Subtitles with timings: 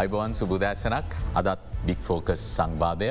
[0.00, 3.08] අයිබවන් සුබුදෑසනක් අදත් බික් ෆෝකස් සංවාධය.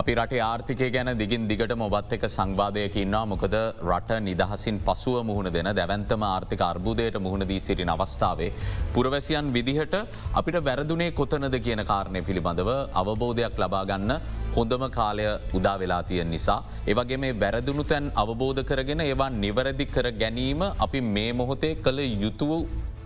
[0.00, 3.56] අපි රටේ ආර්ථිකය ගැන දිගින් දිගට මොබත් එක සංවාධයක ඉන්නවා මොකද
[3.88, 8.50] රට නිදහසින් පසුව මුහුණ දෙන දැවන්තම ආර්ථික අර්බුදයට මුහුණ දී සිටින අවස්ථාවේ.
[8.94, 9.96] පුරවැසියන් විදිහට
[10.40, 12.70] අපිට වැරදුනේ කොතනද කියන කාරණය පිළිබඳව
[13.02, 14.12] අවබෝධයක් ලබාගන්න
[14.56, 15.26] හොඳම කාලය
[15.58, 16.60] උදා වෙලා තියෙන් නිසා.
[16.86, 22.52] ඒවගේ මේ වැරදුණු තැන් අවබෝධ කරගෙන ඒවා නිවැරදි කර ගැනීම අපි මේ මොහොතේ කළ යුතුව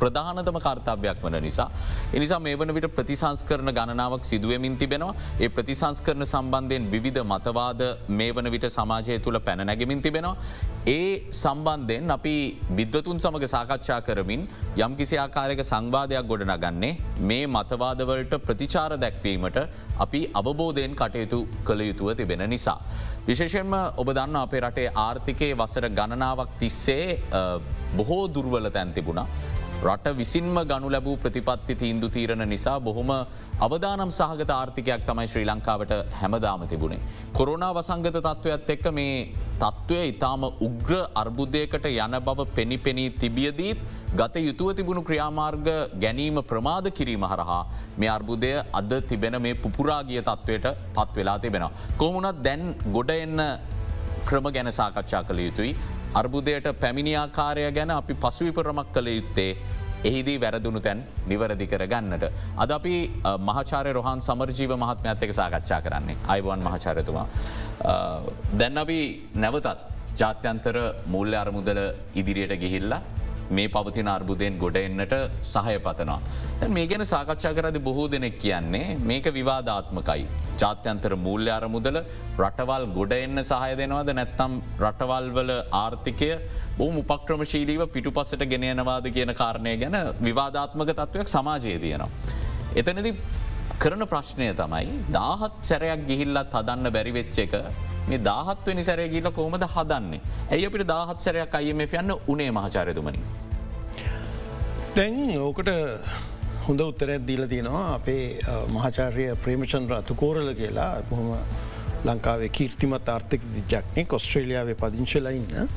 [0.00, 1.68] ප්‍රධානතම කර්තාවයක් වන නිසා.
[2.14, 7.82] එනිසා මේ වන විට ප්‍රතිසංස් කරන ගණනාවක් සිදුවමින් තිබෙනවා ඒ ප්‍රතිසංස් කරන සම්බන්ධයෙන් විවිධ මතවාද
[8.10, 10.36] මේ වන විට සමාජය තුළ පැන නැගෙමින් තිබෙනවා.
[10.88, 12.34] ඒ සම්බන්ධයෙන් අපි
[12.70, 14.42] බිද්ධතුන් සමඟ සාකච්ඡා කරමින්
[14.78, 16.92] යම් කිසි ආකාරයක සංවාධයක් ගොඩනගන්නේ
[17.22, 19.58] මේ මතවාදවලට ප්‍රතිචාර දැක්වීමට
[19.98, 22.78] අපි අවබෝධයෙන් කටයුතු කළ යුතුව තිබෙන නිසා.
[23.28, 27.06] විශේෂෙන්ම ඔබ දන්න අපේ රටේ ආර්ථිකයේ වසර ගණනාවක් තිස්සේ
[27.96, 29.26] බොහෝ දුර්වල තැන් තිබුණා.
[29.84, 33.10] රට විසින්ම ගනු ලැබූ ප්‍රතිපත්ති තීන්දු තීරණ නිසා බොහොම
[33.60, 37.00] අවදානම් සහගත ආර්ථිකයක් තමයි ශ්‍රී ලංකාවට හැමදාම තිබුණේ.
[37.34, 39.18] කොරුණා වසංගත තත්ත්වයක්ත් එක්ක මේ
[39.62, 45.68] තත්ත්වය ඉතාම උග්‍ර අර්බුදයකට යන බව පෙනි පෙනී තිබියදීත් ගත යුතුව තිබුණු ක්‍රියාමාර්ග
[46.04, 47.62] ගැනීම ප්‍රමාද කිරීම හරහා
[47.98, 51.72] මේ අර්බුදය අද තිබෙන මේ පුපුරාගිය තත්ත්වයට පත් වෙලා තිබෙනවා.
[51.98, 52.64] කොමුණත් දැන්
[52.96, 53.44] ගොඩ එන්න
[54.24, 55.76] ක්‍රම ගැන සාකච්ඡා කළ යුතුයි
[56.20, 59.50] අර්බුදයට පැමිණියාකාරය ගැන අපි පසුවිපරමක් කළ යුත්තේ
[60.08, 60.98] එහිදී වැරදුණු තැන්
[61.30, 62.24] නිවරදි කර ගන්නට.
[62.62, 62.94] අද අපි
[63.48, 67.26] මහචාරය රොහන් සමර්ජීව මහත්මඇත් එක සාකච්ඡා කරන්නේ අයිවන් මහචාරතුමා.
[68.60, 68.98] දැන් අපි
[69.44, 69.78] නැවතත්
[70.20, 70.76] ජාත්‍යන්තර
[71.14, 71.80] මුල්ල අරමුදල
[72.20, 73.02] ඉදිරියට ගිහිල්ලා
[73.50, 75.14] මේ පවතින අර්බුදයෙන් ගොඩ එන්නට
[75.52, 76.20] සහය පතනවා.
[76.76, 80.26] මේ ගැන සාකච්ඡා කරද බොහෝ දෙනෙක් කියන්නේ මේක විවාධාත්මකයි.
[80.62, 81.98] ජාත්‍යන්තර මූල්‍ය අරමුදල
[82.38, 84.52] රටවල් ගොඩ එන්න සහය දෙනවාද නැත්තම්
[84.84, 85.52] රටවල් වල
[85.82, 86.30] ආර්ථිකය
[86.78, 89.98] බොහම උපක්‍රමශීලීව පිටු පස්සට ගෙනයනවාද කියන කාරණය ගැන
[90.28, 92.10] විවාධාත්මක තත්ත්වයක් සමාජයේ තියෙනවා.
[92.80, 93.12] එතනදි
[93.82, 94.86] කරන ප්‍රශ්නය තමයි
[95.18, 97.54] දාහත් සැරයක් ගිහිල්ලත් හදන්න බැරිවෙච්ච එක
[98.08, 100.20] මේ දාහත්වනි සැරය ගිල්ල කොහොමද හදන්නේ.
[100.52, 103.20] ඇයි අපිට දාහත් සැරයක් අයම යන්න උනේ මහචාරතුමනි.
[104.96, 105.70] දැන් ඕකට
[106.66, 108.22] හොඳ උත්තරයක් දීල තියෙනවා අපේ
[108.76, 111.28] මහාචාරය ප්‍රේමචන්ද්‍ර අතුකෝරල කියලා බොහොම
[112.08, 115.68] ලංකාවේ කීර්තිමත් ආර්ථික දිජක්නේ කොස්ට්‍රේලියාවේ පදිංශලඉන්න.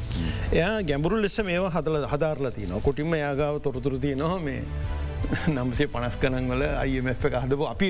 [0.53, 4.61] එයා ගැඹුරු ලෙස මේ හදල හදාරලා තියන කොටින්ම යාගාව තොරතුර තියනවා මේ
[5.55, 7.89] නම්සේ පනස් කනන්වල අයිම එක හදපු අපි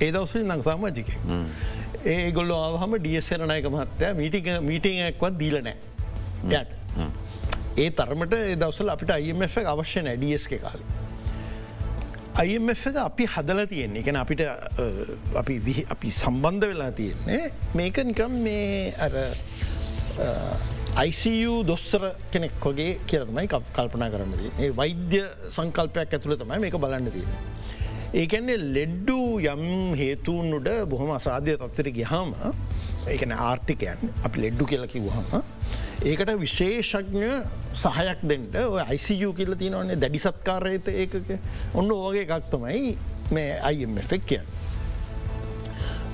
[0.00, 1.10] ඒ දවසල නං සාමාජික.
[2.04, 5.76] ඒ ගොල්ල ආහම ඩියසරණයක මහත්තය මීටික මීටිංක්වත් දීලනෑ
[6.60, 6.70] යට.
[7.76, 9.14] ඒ තරමට දවසල අපිට
[9.60, 10.80] එක අවශ්‍ය නෑ ඩියස්ක කාල.
[12.40, 14.42] අයිF එක අපි හදල තියෙන්නේ එකන අපිට
[15.42, 17.40] අපි අපි සම්බන්ධ වෙලා තියෙන්නේ
[17.74, 19.14] මේක නිකම් මේ අර
[21.00, 25.22] ICU දොස්තර කෙනෙක් වගේ කියරතමයි කල්පනා කරන්නද ඒ වෛද්‍ය
[25.56, 27.34] සංකල්පයක් ඇතුළ තමයි මේක බලන්න තියෙන.
[28.14, 32.34] ඒකන්නේ ලෙඩ්ඩු යම් හේතුවනුට බොහොම අසාධ්‍ය තත්වර ගහම
[33.06, 35.42] ඒකන ආර්ථිකයන් අපි ලෙඩ්ඩු කියලකි වහම
[36.02, 37.30] ඒකට විශේෂඥ
[37.74, 38.56] සහයක් දෙට
[38.88, 41.36] ICU කියල තියනවන්නේ දැඩි සත්කාරයත ඒකක
[41.74, 42.96] ඔන්න ඕගේ එකක් තමයි
[43.30, 44.42] මේ අයිෆෙක් කිය.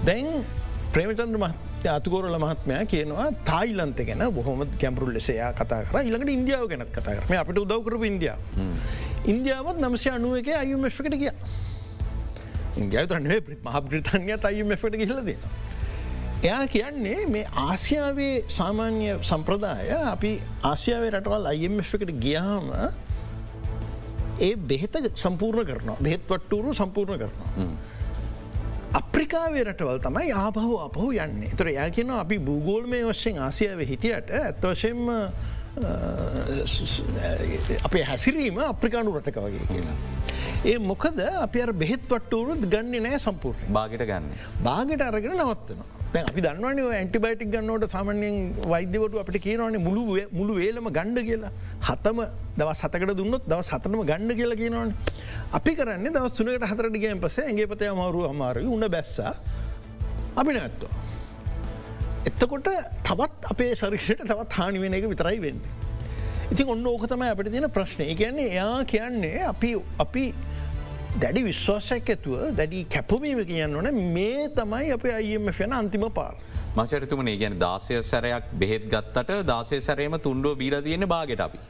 [0.05, 0.45] දැන්
[0.93, 1.51] ප්‍රේමචන්ද්‍ර
[1.89, 7.39] අතුකෝරල මහත්මය කියනවා තායිලන්ත ගැන බොහොම කැම්පරුල් ලෙසයා කතා කර ඉළඟට ඉන්දියාව ගැනත් කතා කරම
[7.39, 8.41] අපිට උදවකරපු ඉන්දියාව.
[9.27, 11.33] ඉන්දියාවත් නමසය අනුව එක අයුමකට කිය.
[12.81, 15.31] ඉන්දියාවතරන්නේ මහ බ්‍රතාන්ය අයුමට කියලද.
[16.45, 20.33] එයා කියන්නේ මේ ආසියාවේ සාමාන්‍ය සම්ප්‍රදාය අපි
[20.71, 22.67] ආසියාවේ රටවල් අයිම්කට ගියාම
[24.41, 27.69] ඒ බෙහෙත සම්පූර්ණ කරනවා බෙහෙත් වට්ටුරු සම්පූර්ණ කරනවා.
[29.01, 35.09] අප්‍රිකාවේ රටවල් තමයි ආපහු අපහු යන්නේ තොර යා කියන අපි භූගෝල්මය වශයෙන් ආසියාව හිටියට ඇත්වශයෙන්ම
[37.89, 39.97] අපේ හැසිරීම අප්‍රිකානු රටක වගේ කියලා.
[40.71, 44.33] ඒ මොකද අපි අර බෙහෙත් වට්ටුවරුත් ගන්නේ නෑ සම්පූර්ණ බාගට ගන්න.
[44.69, 45.89] බාගට අරගෙන නවත්වනවා.
[46.15, 48.37] දැන් අපි දන්නවන ඇන්ටිබයිටික් ගන්නවට සාමන්‍යයෙන්
[48.73, 50.03] වෛද්‍යවට අපට කියනවන්නේ මුළු
[50.39, 51.53] මුළු වේලම ගණ්ඩ කියලා
[51.89, 52.19] හතම
[52.61, 54.95] දව සතකට දුන්නොත් දව සතනම ගණ්ඩ කියලා කියනවන.
[55.59, 59.21] අපි කරන්නේ දවස් තුනකට හතරට ගේම් පස ඇගේ පතය අමාරු අමාරු උන්න බැස්ස
[60.41, 60.91] අපි නැත්තුව.
[62.27, 62.69] එත්තකොට
[63.05, 65.61] තවත් අපේ ශරිෂයට තවත් හානි වෙන එක විතරයි වෙන්න.
[66.51, 69.71] ඉතින් ඔන්න ඕක තමයි අපට තියෙන ප්‍රශ්නය කියන්නේ එයා කියන්නේ අපි
[70.05, 70.25] අපි
[71.23, 76.35] දැඩි විශ්වාසයක් ඇතුව දැඩි කැපවීම කියන්න ඕන මේ තමයි අප අයිම ෆෙන අන්තිම පාර.
[76.77, 81.63] මචරිතුමනේ ගැන දාසය සැරයක් බෙහෙත් ගත්තට දාසේ සැරේම තුන්ඩුව බීල තියෙන බාගට අපි.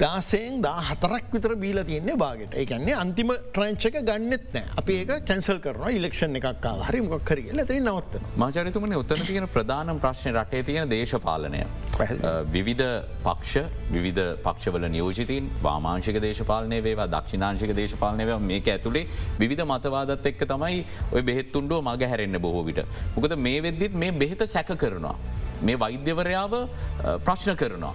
[0.00, 5.58] දාසයෙන් දා හතරක් විතර බීල තියන්නේ බාගට එකන්නේ අන්තිම ට්‍රංචක ගන්නෙත් නෑ අපි ඒක කැන්සල්
[5.64, 10.88] කරන ඉලක්ෂණ එකක් හරි මොක් කර ඇති නවත්ත මාචරිතුමන උත්තන තියෙන ප්‍රධානම් ප්‍රශ්න රටේ තියෙන
[10.90, 11.60] දේශපාලනය.
[12.54, 12.86] විවිධ
[13.24, 19.06] පක්ෂ විවිධ පක්ෂවල නියෝජිතීන් වාමාංශික දේශපාලනය වේවා දක්ෂිනාංශික දේශපාලනය මේක ඇතුළේ
[19.38, 20.80] විධ මතවාදත් එක්ක තමයි
[21.12, 22.80] ඔය බෙහෙත්තුන්ඩුව මග හැරෙන්න්න බොහෝවිට.
[23.16, 25.14] මොකද මේ වෙද්දිත් මේ බෙහෙත සැක කරනවා.
[25.62, 26.58] මේ වෛද්‍යවරයාව
[27.28, 27.94] ප්‍රශ්න කරනවා.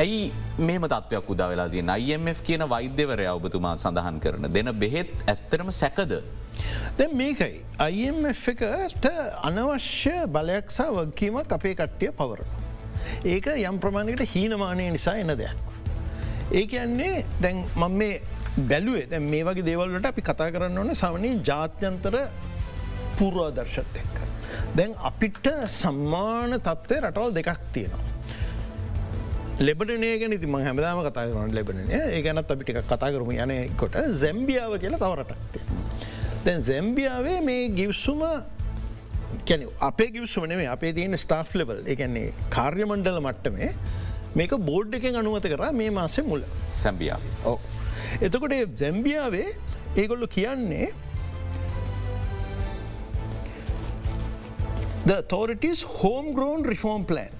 [0.00, 5.70] ඇයි මේම තත්වයක් උදා වෙලා තිය IMF කියන වෛද්‍යවරය ඔබතුමා සඳහන් කරන දෙන බෙහෙත් ඇත්තරම
[5.70, 6.12] සැකද.
[6.98, 7.64] දැ මේකයි
[8.04, 9.06] IMF එකට
[9.48, 12.40] අනවශ්‍ය බලයක් සහ වගකීමක් අපේ කට්ටිය පවර.
[13.24, 15.56] ඒක යම් ප්‍රමාණයට හීනමානය නිසා එන දෙයක්.
[16.60, 18.20] ඒක යන්නේ දැන් මං මේ
[18.72, 22.18] බැලුවේ දැ මේ වගේ දේවල්ලට අපි කතා කරන්න ඕන සමනී ජාත්‍යන්තර
[23.18, 24.20] පුරවාදර්ශත් එක්ක.
[24.76, 25.48] දැන් අපිට
[25.78, 28.15] සම්මාන තත්ත්වය රටවල් දෙකක් තියෙනවා.
[29.58, 34.24] ලෙබනය ගැන ති ම හැමදාම කතා කරන ලැබන ඒ ගැනත් අපිටි කතා කරම යනකොට ဇ
[34.30, 35.62] ැම්බියාව කියලා තවරටක්තිය.
[36.44, 38.20] දැන් ဇ ැම්බියාවේ මේ ගිව්සුම
[39.48, 43.70] කැන අපේ ගිවසුමනේ අපේ තියෙන ස්ටාෆ් ලෙබල් එකන්නේ කාර්යමණ්ඩල මට්ටමේ
[44.40, 46.44] මේක බෝඩ් එකෙන් අනුවත කර මේ මාසේ මුල.
[46.82, 47.18] සැම්බියා.
[47.50, 47.58] ඕ
[48.20, 49.48] එතකොට ජැම්බියාවේ
[49.96, 50.92] ඒගොල්ලු කියන්නේ
[55.08, 57.32] The authorities homegrown reform plan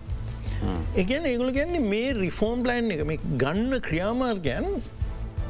[0.97, 4.69] එකගැන ඒගොල ගැන්නේ මේ රිෆෝර්ම් ප්ලයින් එක මේ ගන්න ක්‍රියාමාර්ගයන්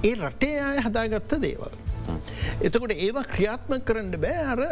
[0.03, 1.75] ඒ රටේ අය හදාගත්ත දේවල්.
[2.61, 4.62] එතකොට ඒවා ක්‍රියාත්ම කරන්න බෑ අර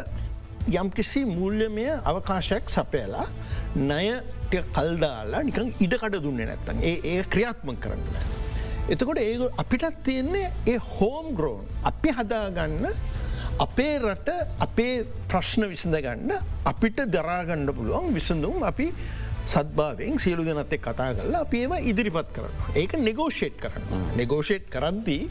[0.75, 3.27] යම්කිසි මුල්්‍යමය අවකාශයක් සපයලා
[3.77, 8.05] නයට කල්දාලා නිකං ඉඩකඩ දුන්න නැත්තන් ඒ ඒ ක්‍රියාත්ම කරන්න.
[8.89, 12.89] එතකොට ඒ අපිටත් තියෙන්නේ ඒ හෝම් ග්‍රෝන් අපි හදාගන්න
[13.59, 14.95] අපේ රට අපේ
[15.29, 16.33] ප්‍රශ්න විසඳගන්න
[16.65, 18.89] අපිට දරාගණ්ඩ පුළුවන් විසඳුම් අපි
[19.47, 22.55] සත්භාවෙන් සියලු දෙනත් එක් කතා කරලා අප ඒවා ඉදිරිපත් කරන්න.
[22.75, 24.07] ඒක නෙගෝෂේට් කරන්න.
[24.17, 25.29] නෙගෝෂේට් කරද්දී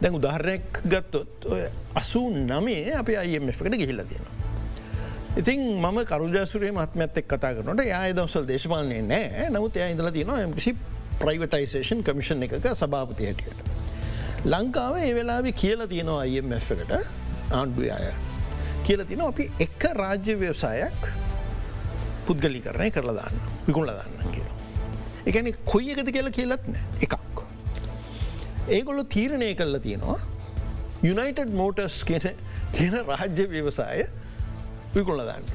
[0.00, 1.48] දැන් උදාහරණයක් ගත්තොත්
[1.94, 4.34] අසූ නමේ අප අයම එකට ගිහිල්ල තියෙනවා.
[5.34, 10.40] ඉතින් මම කරුජාසුරේ මත්මඇත් එක් කතා කරනට යා දවසල් දේශපාලනය නෑ නමුත් එය ඉඳල තියෙනවා
[10.40, 10.76] එමකිසි
[11.18, 13.58] ප්‍රයිවටයිසේෂන් කමිෂන් එකක සභාපති හැටියට.
[14.46, 16.94] ලංකාව ඒ වෙලාවෙ කියලා තියෙනවා අයම් එකට
[17.50, 18.12] ආණ්ඩු අය
[18.84, 21.04] කියල තින අපි එක රාජ්‍ය ව්‍යවසායක්
[22.26, 23.36] පුද්ගලි කරණය කරලා දාන්න
[23.66, 24.56] විකුණල දාන්න කියලා.
[25.26, 27.44] එකන කොයි එකද කියලා කියලත් නෑ එකක්.
[28.76, 30.18] ඒගොල්ලො තීරණය කරලා තියෙනවා
[31.08, 32.26] යුනයිටඩ් මෝටර්ස් කියන
[32.78, 34.08] කියන රාජ්‍ය ව්‍යවසාය
[34.96, 35.46] විකුණල දාන්න.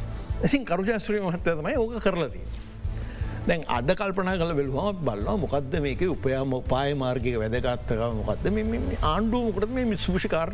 [0.46, 2.48] ඉසින් කරුජාස්ත්‍රී මහත්තය තමයි ඕක කරලදී.
[3.48, 8.48] දැන් අද කල්පන කල බෙලවා බල්ලා මොකක්ද මේක උපයාම පාය මාර්ගක වැදගත්තක මොකක්ද
[9.12, 10.52] ආණ්ඩුව මොකටද මේ මිස්සුෂිකාර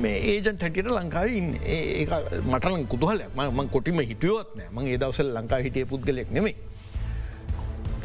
[0.00, 2.06] මේ ඒජන් හැටියට ලංකාව ඉන්න ඒ
[2.52, 6.54] මටලන් කුතුහලයක් මං කොටිම හිටියුවත් නෑ මං ඒ දවසල් ලංකා හිටිය පුද්ගලෙක් නෙමේ.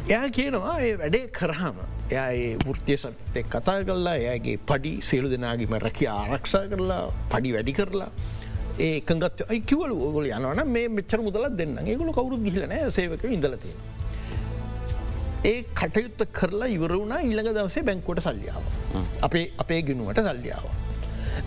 [0.08, 1.78] එයා කියනවා ඒ වැඩේ කරහම
[2.10, 7.02] එයා ඒ වෘතිය සතෙක් කතා කරලා එයාගේ පඩි සේලු දෙනාගේම රැකි ආරක්ෂා කරලා
[7.32, 8.10] පඩි වැඩි කරලා
[8.86, 13.74] ඒ එකගත් අයිකිවල ගොල යනවන මේ මෙච්චර මුදලත් දෙන්න ඒගොල කවුරුත් ගිලනෑ සේවක ඉඳලතිය.
[15.52, 18.62] ඒ කටයුත්ත කරලා ඉවර වුණා ඊළඟ දවසේ බැංකුවට සල්ලියාව.
[19.28, 20.68] අපේ අපේ ගිනුවට සල්ලියාව.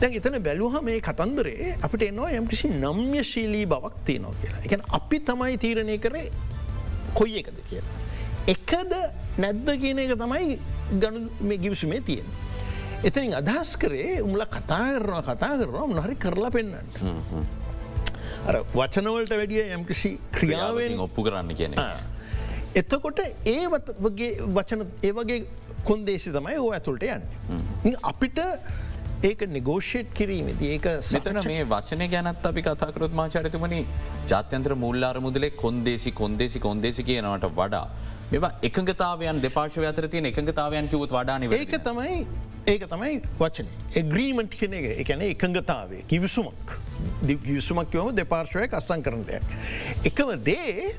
[0.01, 4.61] දැන් එතන බැලුහ මේ කතන්දරේ අපිට එනවා යම්කිසි නම්්‍ය ශීලී බවක් තියනවා කියලා.
[4.65, 6.27] එක අපි තමයි තීරණය කරේ
[7.13, 7.97] කොයි එකද කියලා.
[8.47, 8.93] එකද
[9.37, 10.57] නැද්ද කියන එක තමයි
[10.93, 12.27] ගණු මේ ගිවිසුමේ තියෙන.
[13.03, 17.01] එතනින් අදහස් කරේ උම්ල කතා කරනවා කතා කරනවා නහරි කරලා පෙන්න්නට.
[18.73, 21.77] වචනවලට වැඩිය යම්කිසි ක්‍රියාවෙන් ඔප්පු කරන්න කියන.
[22.75, 25.43] එතකොට ඒ වගේ වචන ඒවගේ
[25.83, 27.97] කොන්දේසි තමයි ඕ ඇතුළට යන්න.
[28.03, 28.39] අපිට
[29.23, 33.81] ඒක නිගෝෂේට් කිරීමති ඒක සිතන මේ වචනය ගැනත් අපි කතාකරොත් මාචරිතමනි
[34.27, 37.83] ජාත්‍යන්ත්‍ර මුල්ලාර මුදලේ කොන්දේසි කොන්දේසි කොන්දේසි කියනවට වඩා
[38.31, 42.17] මෙවා එකගතාවයන් දෙපාශව අතර තියෙන එකගතාවයන් කිවත් වඩාන ඒක තමයි
[42.67, 43.69] ඒක තමයි වචන.
[43.95, 44.89] එග්‍රීමට් කියන එක.
[45.03, 46.75] එකන එකඟතාවේ කිවිසුමක්.
[47.23, 49.55] දිවිසුමක් යොම දෙපාර්ශවයක් අස්සං කරන දෙයක්.
[50.05, 50.91] එකම දේ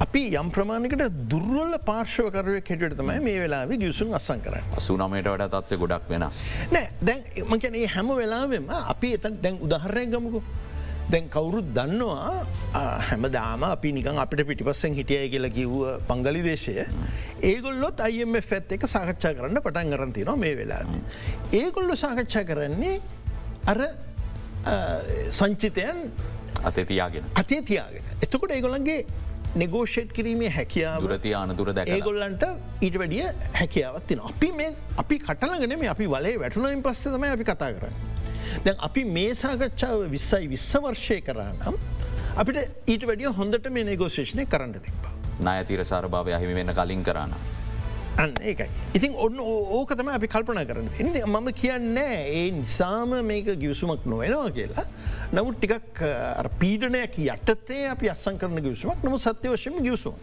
[0.00, 5.80] අපි යම් ප්‍රමාණකට දුර්වල පාර්ශවකරය කෙටට තමයි මේ වෙලා ගියසුන් අස්සන් කර සුනමයට වඩ තත්ව
[5.82, 6.26] ගොඩක් වෙන
[6.74, 7.22] නෑ දැන්
[7.52, 10.42] මකැනේ හැම වෙලාවෙම අපි එතන් දැන් උදහරය ගමකු.
[11.12, 12.46] දැන් කවුරුත් දන්නවා
[13.08, 16.74] හැමදාම අපි නිකන් අපිට පිටිපස්සෙන් හිටියය කියලා කිව්ව පංගලි දේශය.
[17.50, 20.82] ඒගොල්ලොත් අයම ඇත් එක සාකච්ඡා කරන්න පටන් ගරන්තිනවා මේ වෙලා.
[21.52, 22.96] ඒගොල්ලො සාකච්ඡා කරන්නේ
[23.72, 23.78] අර
[25.30, 26.08] සංචිතයන්
[26.64, 28.10] අතතියාගෙන අතේ තියාගෙන.
[28.24, 29.04] එතකොට ඒගොලන්ගේ
[29.62, 32.44] නෙගෝෂේට් කිරීමේ හැකියාව දුරති ආනතුර දැ ඒගොල්ලන්ට
[32.86, 33.26] ඊට වැඩිය
[33.58, 34.70] හැකියාවත්තින අපි මේ
[35.02, 37.94] අපි කටලගෙන මේ අපි වලේ වැටුණයින් පස්ස තමයි අපි කතා කරන්න.
[38.64, 41.78] දැන් අපි මේ සාකච්ඡාව විස්සයි විස්ස වර්ෂය කරනම්
[42.42, 42.58] අපිට
[42.94, 45.12] ඊට වැඩිය හොඳට මේ නෙගෝෂේෂණය කරන්න තිබා.
[45.40, 47.38] නායතීර සාරභාවය අහිමි වෙන්න කලින් කරන්න.
[48.16, 48.68] අන්න ඒකයි.
[48.94, 49.40] ඉතින් ඔන්න
[49.78, 54.84] ඕක තම අපි කල්පන කරන්න එ මම කියන්නේ ඒ නිසාම මේක ගිවසුමක් නොවෙනවා කියලා.
[55.32, 56.02] නමුත් ටිකක්
[56.60, 60.14] පීඩනයක් යටතේ අපි අස්සං කරන ගිවසුමක් නමු සත්‍ය වශයෙන් ගිවසුම්.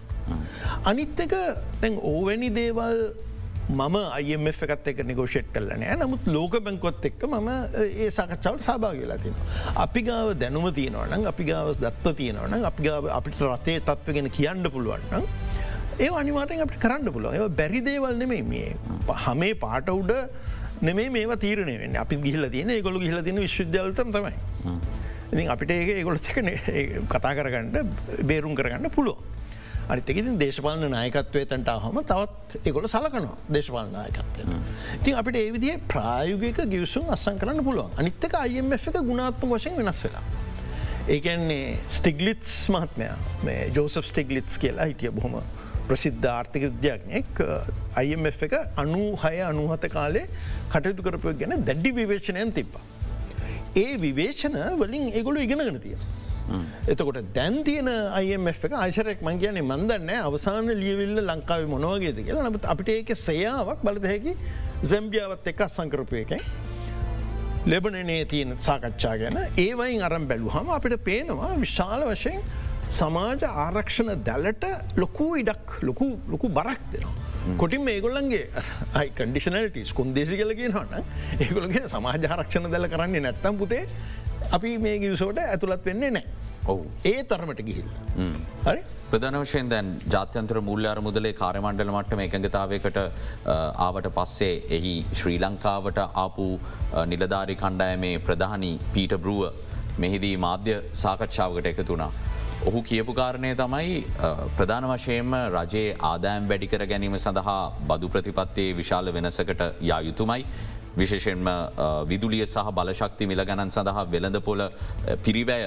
[0.85, 1.35] අනිත් එක
[1.81, 3.03] දැන් ඕවැනි දේවල්
[3.69, 7.49] මම අයF එකත් එක නිගෝෂෙට් කලනෑ නමුත් ලෝක බැංකොත් එක්ක මම
[7.83, 9.35] ඒ සකච්ඡාවට සභාගලා තින.
[9.75, 14.71] අපි ගාව දැනුම තියෙනවනම් අපි ගාව දත්ත තියෙනවනම් අපි ගාව අපිට රතේ තත්ව ගෙන කියන්න
[14.75, 15.50] පුළුවන්නම්
[16.01, 18.69] ඒ අනිවාටෙන් අපට කරන්න පුළුව ඒ බැරි දේවල් නෙමේ මේ
[19.25, 20.13] හමේ පාට උඩ
[20.81, 24.33] නෙමේ මේ තීරණය වෙන්න අපි ගිහිල තියෙන ගොලු ගහිල තින විශ්වද්‍යාලතම තමයි.
[25.33, 26.31] ඉතින් අපිට ඒක ඒගොලත්
[27.07, 27.93] කතා කරගන්න
[28.23, 29.21] බේරුම් කරගන්න පුළුව.
[29.89, 34.59] අරිතකිතින් දේශපාලන නායකත්වය තැන්ට හම තවත් එකොල සලකනවා දේශපාල නායකත්වය.
[34.97, 40.25] ඉතින් අපිට ඒවිදිේ ප්‍රායුගක ගිවසුම් අස්සන් කරන්න පුළුවන් අනිත්තක අයිF එක ගුණාත්ම වශයෙන් වෙනස් වෙලා.
[41.07, 43.09] ඒකන්නේ ස්ටිගලිත්ස් මහත්මය
[43.45, 45.41] මේ ජෝසප් ස්ටිගලිත්ස් කියලා හිටිය බොහොම
[45.91, 47.41] ප්‍රසිද්ධ ආර්ථික විද්‍යාඥයෙක්
[47.95, 50.25] අයිF එක අනු හය අනුහත කාලේ
[50.73, 52.83] කටයුතු කරපය ගැන දැඩ්ඩි විවේචනයන් තිබ්බා.
[53.75, 56.01] ඒ විවේචන වලින් ඒගොලු ඉගෙනගෙන තියෙන.
[56.87, 62.65] එතකොට දැන් තියෙන අයිF එක අයිසරෙක් මං කියන්නේ මන්දන්න අවසාන ලියවිල්ල ලංකාව මොනවගේද කියලා නමුත්
[62.65, 64.33] අපිට ඒක සයාවක් බලදහැකි
[64.83, 66.41] සැම්බියාවත් එක සංකරපය එකයි.
[67.65, 72.41] ලෙබනනේ තියෙන සාකච්ඡා ගැන ඒවයින් අරම් බැලු හම අපිට පේනවා විශාල වශයෙන්
[72.99, 74.65] සමාජ ආරක්ෂණ දැලට
[75.01, 77.13] ලොකු ඉඩක් ලොකු ලොකු බරක් දෙනවා.
[77.61, 78.45] කොටින් මේගොල්ලන්ගේ
[78.99, 81.03] අයි කඩිෂනලටස් කොන්දේසි කලගේ හන්න
[81.45, 83.83] ඒගොලගේ සමාජාරක්ෂණ දැල කරන්නේ නැත්තම් පුතේ
[84.57, 86.25] අපි මේ ගිවසෝට ඇතුළත් වෙන්නේ නෑ
[86.73, 86.83] ඔවු.
[87.11, 87.87] ඒ තරමට ගිහිල්
[88.67, 88.81] හරි?
[89.11, 92.99] ප්‍රධන වශයෙන් දැන් ජාත්‍යන්තර මුල්්‍යාර මුදලේ කාරමණ්ඩල මට්ටම එකඟතාවකට
[93.87, 96.49] ආවට පස්සේ එහි ශ්‍රී ලංකාවට ආපු
[97.13, 99.41] නිලධාරි කණ්ඩායමේ ප්‍රධානී පීට බරුව
[100.03, 102.11] මෙහිදී මාධ්‍ය සාකච්ඡාවකට එකතුනා.
[102.61, 103.93] ඔහු කියපු කාරණය තමයි
[104.57, 107.55] ප්‍රධාන වශයෙන්ම රජයේ ආදායම් වැඩිකර ගැනීම සඳහා
[107.89, 110.45] බදු ප්‍රතිපත්තියේ විශාල වෙනසකට යා යුතුමයි.
[110.93, 111.47] විශේෂෙන්ම
[112.05, 114.61] විදුලිය සහ බලශක්ති මිල ගණන් සඳහා වෙළඳ පොල
[115.25, 115.63] පිරිවැය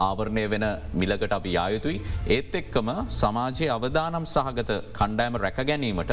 [0.00, 2.02] ආවරණය වෙන මිලකට අපි යායුතුයි.
[2.28, 6.12] ඒත් එක්කම සමාජයේ අවදානම් සහගත කණ්ඩෑම රැක ගැනීමට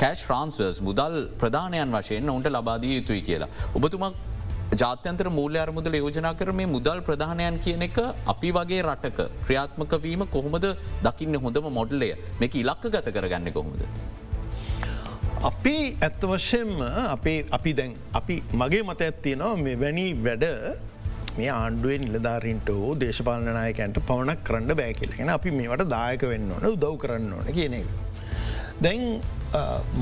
[0.00, 3.52] කෑශ් ෆ්‍රන්සර්ස් මුදල් ප්‍රධානයන් වශයෙන් ඔවුන්ට ලබාදී යුතුයි කියලා.
[3.74, 4.16] ඔබතුමක්
[4.74, 7.98] ජාත්‍යන්තර මූල්‍ය අරමුදල යෝජනා කර මේ මුදල් ප්‍රධානයන් කියන එක
[8.32, 10.66] අපි වගේ රටක ක්‍රියාත්මක වීම කොහොමද
[11.06, 13.82] දකින්න හොඳම මොඩලය මේක ඉලක්ක ගත කරගන්න කොහොමද.
[15.50, 16.72] අපි ඇත්ත වශයෙන්ම
[17.14, 20.44] අපේ අපි දැන් අපි මගේ මත ඇත්තිනවා මේ වැනි වැඩ
[21.38, 26.96] මේ ආණ්ඩුවේ නිලධාරීන්ට හෝ දේශපාලනායකන්ට පවනක් කරන්න බෑ කියලගෙන අපි මේවට දායක වෙන්න ඕන උදව්
[27.02, 27.86] කරන්න ඕන කියන එක.
[28.84, 29.04] දැන්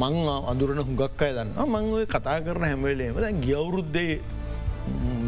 [0.01, 0.17] මං
[0.53, 4.15] අඳුරන හුඟක් අය දන්න මං කතා කරන හැමවලේම දැන් ගියවුරුද්දේ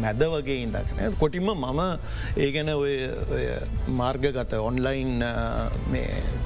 [0.01, 1.81] මැද වගේ ඉදක්න කොටිම මම
[2.37, 2.93] ඒ ගැන ඔය
[4.01, 5.23] මාර්ගගත ඔන්ලයින්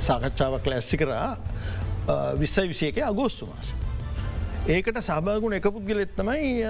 [0.08, 1.36] සාකච්ඡාවක් ලැස්සි කරා
[2.40, 3.74] විස්සයි විසියක අගෝස්සු මාස.
[4.68, 6.64] ඒකට සභාගුණ එක පුද්ගලෙත්තමයි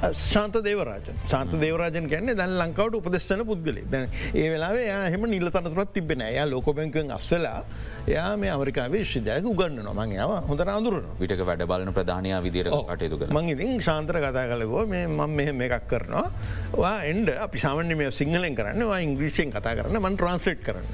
[0.00, 5.92] ශාන්ත දේවරාජ සාන්ත දේවරාජන ගැන්නේ දැන් ලංකාවට උපදෙස්සන පුද්ගලේ දැන් ඒ වෙලාේ හෙම නිල තනතුරත්
[5.92, 7.60] තිබෙන යා ලෝකබැංකුවෙන් අස්වෙලා
[8.08, 13.30] යා මේ අමරිකාවේ ශිදයක උගන්න නොමං යාව හොඳ අඳුරන විට වැඩ බලන ප්‍රධානය විදිර කටයුතු
[13.30, 16.94] මං ඉතින් ශාන්තර කතා කලගෝ මේ මං මෙහෙම එකක් කරනවා.
[17.04, 20.86] එන්ඩ අපි සාමන්‍ය මේ සිංහලෙන් කරන්න ඉංග්‍රීෂයෙන් කතා කරන්න මන් ට්‍රන්ස්ලේට් කරන්න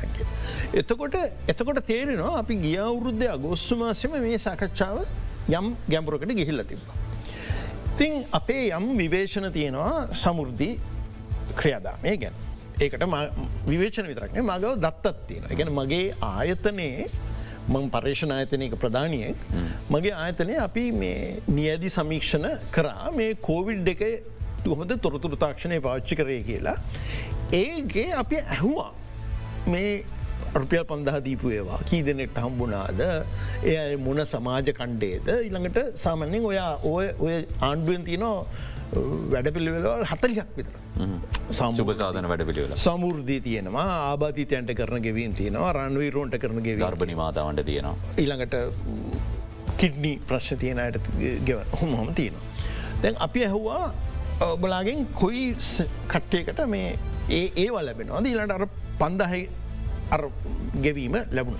[0.74, 1.16] එතකොට
[1.48, 5.00] එතකොට තේරෙනවා අපි ගිය අවුරුද්ධ අගොස්සු මාසම මේ සාකච්ඡාව
[5.50, 7.03] යම් ගැඹුරකට ගිහිල්ල තිබවා.
[7.98, 10.70] තිං අපේ යම් විවේශන තියෙනවා සමුෘද්ධි
[11.58, 12.34] ක්‍රියාදාමය ගැන.
[12.84, 13.04] ඒකට
[13.68, 15.44] විවේචන විතරක්න මගව දත්තත් තියෙන.
[15.54, 17.06] එකන මගේ ආයතනයේ
[17.68, 19.30] මං පර්ේෂණ ආයතනයක ප්‍රධානිය
[19.94, 21.20] මගේ ආයතනය අපි මේ
[21.58, 24.02] නියදි සමීක්ෂණ කරා මේ කෝවිඩ් එක
[24.80, 26.76] හොඳ තොරතුරු තාක්ෂණය පාච්චි කරය කියලා.
[27.62, 28.90] ඒගේ අපි ඇහුවා
[29.72, 29.90] මේ
[30.60, 31.80] රුපියල් පන්දහ දීපු ඒවා.
[31.90, 33.00] කී දෙනෙට හම්බුනාද
[33.72, 35.28] එය මොන සමාජ කණ්ඩේද?
[35.48, 37.34] ඉළඟට සාමන්‍යෙන් ඔයා ඔය ඔය
[37.68, 38.36] ආණ්ඩුවෙන් තියනවා
[39.34, 40.74] වැඩපිළිවෙලවල් හතලියක් විතර.
[41.58, 42.76] සම්පසාධන වැඩපිළිවෙල.
[42.86, 43.86] සමුෘදී තියෙනවා.
[44.10, 45.72] ආබාධීතයන්ට කරන ගෙවීන් තියෙනවා.
[45.78, 47.96] රන්වීරෝන්ට කරන ගෙව ගර්භනි මාතාවන්ට තියෙනවා.
[48.22, 48.56] ඊළඟට
[49.82, 51.12] කිඩ්නි ප්‍රශ්න තියෙනයට
[51.50, 52.44] ගෙව හොම හොම තියෙනවා.
[53.02, 53.82] දැන් අපි ඇහුවා
[54.52, 55.44] ඔබලාගෙන් කොයි
[56.12, 56.88] කට්ටයකට මේ
[57.28, 58.64] ඒ ඒවල් ලැබෙනවා ඊලට අර
[59.02, 59.42] පන්දහයි
[60.84, 61.58] ගෙවීම ලැබුණ.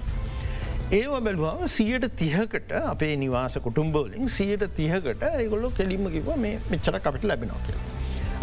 [0.93, 7.25] ඒව බැලවාම සියට තිහකට අපේ නිවාස කුටුම්බෝලින් සියට තිහකට ඒගොල්ලො කෙලින්ම කිව මේ මෙච්චර අපිට
[7.25, 7.85] ලැබෙනවා කියලා.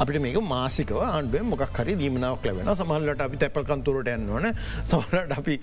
[0.02, 4.48] අපිට මේක මාසිකව ආන්ඩුව මොක් හරි දීමනාවක් ලැබෙන සමහල්ලට අපි තැපල් කන්තුරට යන්න ඕන
[4.92, 5.56] සමලට අපි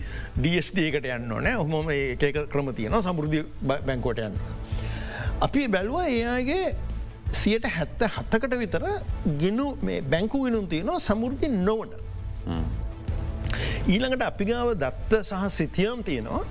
[0.42, 3.38] ඩස්ඩකට යන්න ඕන හොම ඒක ක්‍රම තියන සමුෘධ
[3.88, 4.37] බැංකෝට යන්න.
[5.47, 6.76] අපි බැලවා ඒයාගේ
[7.33, 8.85] සියට හැත්ත හත්තකට විතර
[9.40, 11.90] ගෙනු මේ බැංකු වෙනුම් තියනවා සමුෘධි නොවන.
[13.88, 16.42] ඊළඟට අපිගාව දත්ත සහ සිතියම් තියෙනවා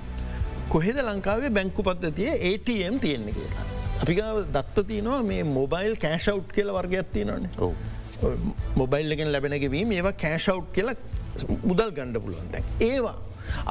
[0.72, 3.66] කොහෙද ලංකාවේ බැංකු පද්ධතිය ATM තියෙන්නේ කියලා.
[4.02, 7.52] අපිගාව දත්ත තියනවා මේ මොබයිල් කෑෂව් කියල වර්ගයක් තියෙනවානේ
[8.80, 10.96] මොබයිල්ලගෙන් ලැබෙනගවීම ඒවා කෑෂව් කියලා
[11.70, 12.56] මුදල් ගණ්ඩ පුළුවන්ද.
[12.90, 13.16] ඒවා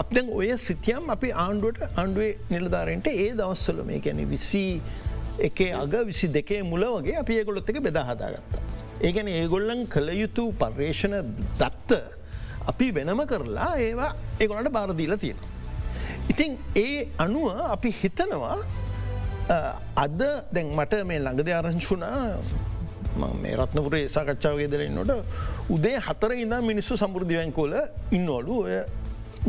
[0.01, 4.65] අපදැන් ඔය සිතියම් අපි ආණ්ඩුවට ආණ්ඩුවේ නිලධාරෙන්ට ඒ දවස්සල මේ ගැන විසි
[5.49, 8.61] එකේ අග විසි දෙකේ මුල වගේ අපි ඒගොලොත් එක බෙදාහදාගත්තා.
[9.07, 12.16] ඒගැන ඒගොල්ලන් කළ යුතු පර්යේෂණ දත්ත
[12.71, 15.39] අපි වෙනම කරලා ඒවා ඒගොලට බාරදීල තියෙන.
[16.31, 18.57] ඉතින් ඒ අනුව අපි හිතනවා
[20.05, 20.21] අද
[20.55, 22.21] දැන් මට මේ ළඟද ආරංචුනා
[23.43, 25.11] මේ රත්නපුරේ සාකච්ඡාවගේ දරන්නට
[25.75, 27.73] උදේ හතර ඉඳා මිනිස්සු සම්පෘධිවැන්කෝල
[28.17, 28.79] ඉන්නවලු ඔය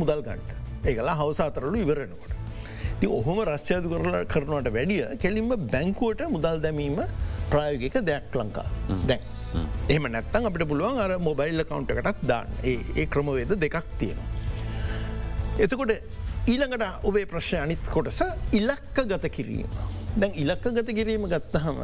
[0.00, 0.50] මුදල් ගන්ට
[0.88, 2.34] ඒකලා හවස අතරලු ඉවරෙනකොට.
[3.00, 7.02] ති ඔහොම රශ්චාතු කරලා කරනවට වැඩිය කෙලින්ම බැංකුවට මුදල් දැමීම
[7.50, 8.68] ප්‍රායෝගික දෙයක් ලංකා
[9.10, 9.20] දැන්.
[9.88, 14.28] එහම නැත්තන් අපිට පුළුවන් අර මොබයිල් කවන්ට එකටත් දාන්න ඒ ක්‍රමවේද දෙකක් තියෙනවා.
[15.58, 15.92] එතකොට
[16.48, 19.70] ඊළඟට ඔබේ ප්‍රශ්ය අනිත් කොටස ඉලක්ක ගත කිරීම.
[20.16, 21.78] දැන් ඉලක්ක ගත කිරීම ගත්තහම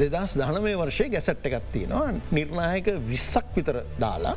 [0.00, 2.06] දෙදස් දහනමේ වර්ෂය ගැසට්ට එකත්තිනවා
[2.36, 4.36] නිර්ණයක විස්සක් විතර දාලා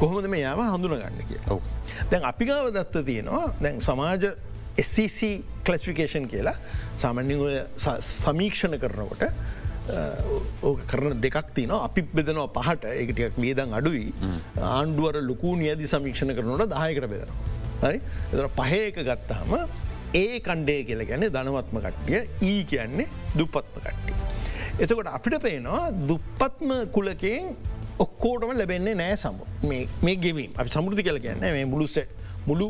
[0.00, 1.40] කොහොමද මේ යාව හඳුනගන්න කිය.
[2.10, 4.32] දැන් අපි ගාව දත්ත තියෙනවා දැන් සමාජ
[4.82, 6.56] SCC කලස්ෆිකේෂන් කියලා
[6.96, 7.56] සාමන්‍ය ඔය
[8.00, 9.24] සමීක්ෂණ කරනකොට
[10.62, 14.12] ඕක කරන දෙකක් තින අපි බෙදනවා පහට එකටියක් වියදන් අඩුයි
[14.72, 17.48] ආණ්ඩුවර ලොකු නියදි සමීක්ෂණ කරනට දායකට බෙදෙනවා.
[17.82, 17.98] හරි
[18.32, 19.50] එතර පහයක ගත්තාම
[20.22, 22.20] ඒ කණ්ඩේ කියල ගැන ධනවත්ම කට්ටිය
[22.50, 23.08] ඊ කියන්නේ
[23.38, 24.16] දුපත්ම කට්ටිය.
[24.78, 27.54] එතකොට අපිට පේනවා දුප්පත්ම කුලකෙන්
[27.98, 29.36] ඔක්කෝටම ලැබෙන්නේ නෑ සම
[30.04, 31.98] මේ ගෙවීම අපි සමුෘති කල කියන්න මේ මුළුස
[32.46, 32.68] මුළු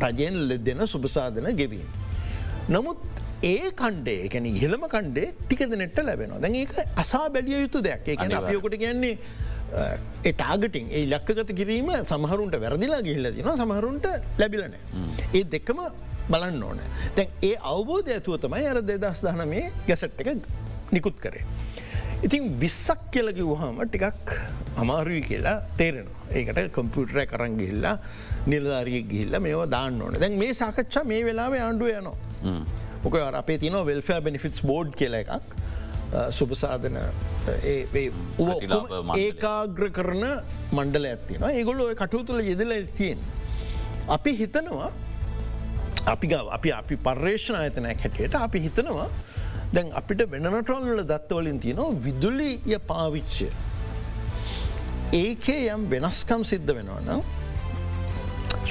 [0.00, 1.88] රජයෙන් ලෙ දෙන සුපසාධන ගෙවීම.
[2.74, 2.98] නමුත්
[3.42, 8.34] ඒ කණ්ඩේ එකැන ඉහළම කණ්ඩේ ටික දෙනෙට ලැබෙනවා දැන් ඒක අසා බැලිය යුතු දෙයක් ඒකැන
[8.40, 9.14] අපියකොට කියන්නේ
[10.32, 14.06] ටාගටින් ඒ ලක්කගත කිරීම සමහරුන්ට වැරදිලා ගිල්ල තින සමහරුන්ට
[14.38, 14.74] ලැබිලන.
[15.34, 15.80] ඒ දෙක්කම
[16.30, 16.80] බලන්න ඕන.
[17.16, 20.30] තැන් ඒ අවබෝධ ඇතුව තමයි අර දෙදස් දහනමේ ගැසට් එක
[20.92, 21.44] නිකුත් කරේ.
[22.22, 24.34] ඉතින් විස්සක් කියලකි වහම ටිකක්
[24.76, 26.24] අමාරුයි කියලා තේරෙනවා.
[26.32, 27.96] ඒකට කම්පියුටරය කරන් ගිල්ලා
[28.46, 32.16] නිලධාරිය ගිල්ල මේවා දාන්න ඕන දැන් මේ සාකච්ඡා මේ වෙලාව ආණ්ඩුව යනවා.
[33.08, 35.32] මොක අපේ තින වෙල්ෆෑ බෙනිෆිටස් බෝඩ් කියල එකක්
[36.38, 36.96] සුපසාධන
[39.24, 40.24] ඒකාග්‍ර කරන
[40.72, 43.20] මණ්ඩල ඇත්තින ඒගොල්ල ඔය කටයුතුල යෙදල තියෙන්.
[44.16, 44.90] අපි හිතනවා
[46.06, 49.08] අපි අපි අපි පර්යේෂණ අයතනයක් හැටියට අපි හිතනවා
[49.72, 53.48] දැන් අපිට වෙනටොල්ල දත්තවලින් තියෙනවා විදුලිය පාවිච්චය.
[55.12, 57.22] ඒකේ යම් වෙනස්කම් සිද්ධ වෙනවනම්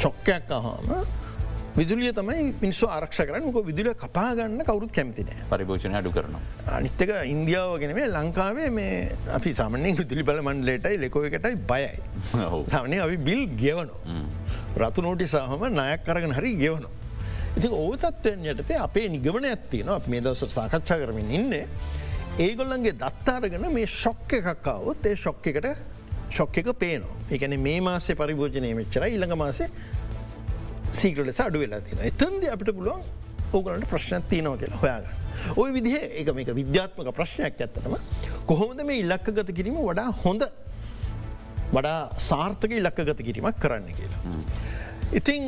[0.01, 0.89] ශොක්කයක් අහාම
[1.77, 6.41] විදුලිය තමයි මිනිස්සු ආරක්ෂ කරන මොක විදුලිය කපාගන්න කවරුත් කැමතින පරිභෝෂණ අඩු කරනවා.
[6.73, 8.93] අනිත්තක ඉන්දියාව ගෙනවේ ලංකාවේ මේ
[9.31, 11.91] අපි සාමනෙන් විදුලි බල මන්ලේටයි ලෙකෝකටයි බයයි.
[12.73, 14.23] සමනේ අපි බිල් ගෙවනවා.
[14.77, 16.93] රතු නෝටි සහම නයක් කරගෙන හරි ගෙවනවා.
[17.57, 21.53] ඉති ඕතත්වයෙන් යටතේ අපේ නිගමන ඇත්තින අප මේ දවස සාකච්ඡා කරමින් ඉන්න
[22.39, 25.69] ඒගොල්ලන්ගේ දත්තාරගෙන මේ ශොක්ක එකක්කාවත් ඒ ශොක්ක එකට
[26.31, 29.69] ශොක්ක පේනවා එකන මේ මාසේ පරිභෝජනය මෙච්චර ඉළඟ මාසේ
[30.91, 33.01] සීකට ලෙස අඩු වෙලා තින එතන්ද අපිට පුළුවන්
[33.53, 35.15] ඕගලට ප්‍රශ්නයක් තියනවා කියලා හොයාගන්න.
[35.61, 37.95] ඔය විදිහ එක මේක විද්‍යාත්මක ප්‍රශ්නයක් ඇත්තටම.
[38.49, 40.43] කොහොමද මේ ඉල්ලක්ක ගත කිරීම වඩා හොඳ
[41.75, 44.21] වඩා සාර්ථක ඉලක්ක ගත කිරීමක් කරන්න කියලා.
[45.19, 45.43] ඉතිං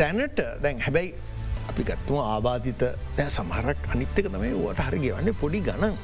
[0.00, 1.14] දැනට දැන් හැබැයි
[1.72, 2.82] අපි ගත්තුම ආබාධිත
[3.18, 5.94] දැ සමහරක් අනිත්තක තමයි වට හරි ගෙවන්නේ පොඩි ගණන්.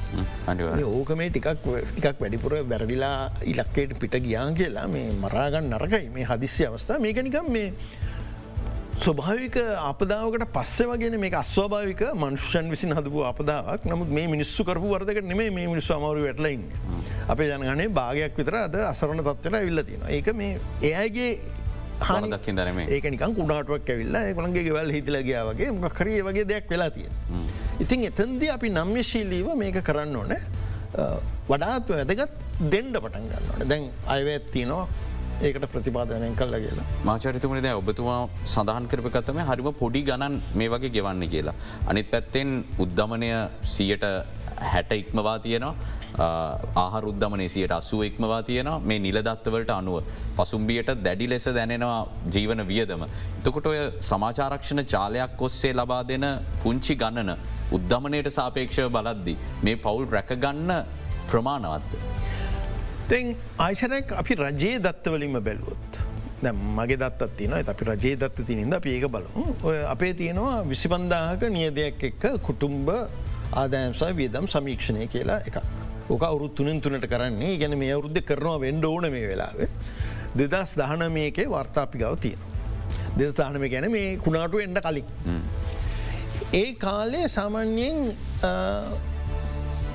[0.99, 3.17] ඕක මේ ටිකක් ටිකක් වැඩිපුර වැරදිලා
[3.53, 6.09] ඉලක්කයට පිට ගියාන් කියලා මේ මරාගන්න නරකයි.
[6.15, 6.99] මේ හදිස්සි අවස්ථා.
[7.05, 7.73] මේකනිකම් මේ
[9.03, 9.55] ස්වභාවික
[9.91, 13.85] අපදාවකට පස්සේ වගෙන මේ අස්වාභාවික මනුෂ්‍යන් විසින් හදපු අපදාවක්.
[13.91, 16.63] නමුත් මේ මිනිස්සු කරපු වර්දකට නෙේ මේ මිනිස්සු අමරු වැටලයින්න
[17.33, 20.59] අපේ ජනගනේ භාගයක් විතර අද අසරණ තත්වර ඇවිල්ලතින ඒක මේ
[20.91, 21.31] එයගේ
[22.09, 27.09] හනදක්කින් දරම ඒක නිකන් කුඩාටුවක් ඇවිල්ලා කොළන්ගේ ගෙවල් හිතිලගේ වගේ මකරේ වගේ දෙයක් වෙලා තිය.
[27.83, 30.35] ඉතින් එතන්ද අපි නම්්‍යශීලීව මේක කරන්න ඕන.
[31.49, 32.35] වඩාත් වැදගත්
[32.73, 34.85] දෙන්ඩ පටන් ගන්නට දැන් අයවැත්තිනවා
[35.47, 36.85] ඒකට ප්‍රතිපාදනයෙන් කල්ල කියලා.
[37.09, 38.19] මාචරිතුමනි දැ ඔබතුමා
[38.53, 41.55] සඳහන් කරපකතම හරිම පොඩි ගණන් මේ වගේ ගෙවන්න කියලා.
[41.91, 42.51] අනිත් පැත්තෙන්
[42.83, 43.31] උද්ධමනය
[43.75, 44.05] සියට
[44.73, 45.73] හැට ඉක්මවා තියෙනවා
[46.75, 50.03] ආහර උද්ධමනේ සියට අසුව ඉක්මවා තියෙන මේ නිලදත්තවලට අනුව
[50.37, 53.03] පසුම්බියට දැඩි ලෙස දැනෙනවා ජීවන වියදම.
[53.39, 56.25] එතකොට ඔය සමාචාරක්ෂණ චාලයක් ඔස්සේ ලබා දෙන
[56.63, 57.31] පුංචි ගණන
[57.77, 60.71] උද්ධමනයට සාපේක්ෂව බලද්දි මේ පවුල් රැකගන්න
[61.31, 62.30] ප්‍රමාණවත්ද.
[63.11, 66.01] තැන් ආයිසරයක් අපි රජයේ දත්තවලින්ම බැලුවොත්.
[66.77, 72.05] මගේ දත්තත් තින අපි රජයේ දත්ත තිනින්ද අපි ඒක බලමු ඔය අපේ තියෙනවා විසිබන්දාහක නියදයක්
[72.09, 72.89] එක්ක කුටුම්බ
[73.61, 75.57] ආදායම්සා වියදම් සමීක්ෂණය කියලා එක.
[76.13, 79.69] ඕක අවුරුත් තුනෙන් තුනට කරන්නේ ගැන මේ අවුද්ධ කරනවා වෙන්ඩ ඕන මේ වෙලාවේ.
[80.39, 82.41] දෙදස් දහන මේකේ වර්තාපිගව තියෙන.
[83.19, 85.07] දෙද තානම ගැන මේ කුණාටු එන්ඩ කලින්.
[86.61, 87.97] ඒ කාලේ සාමාන්‍යයෙන්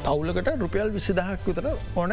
[0.07, 1.67] පවුලකට රුපියල් විසිදහක් විතර
[2.01, 2.13] ඕන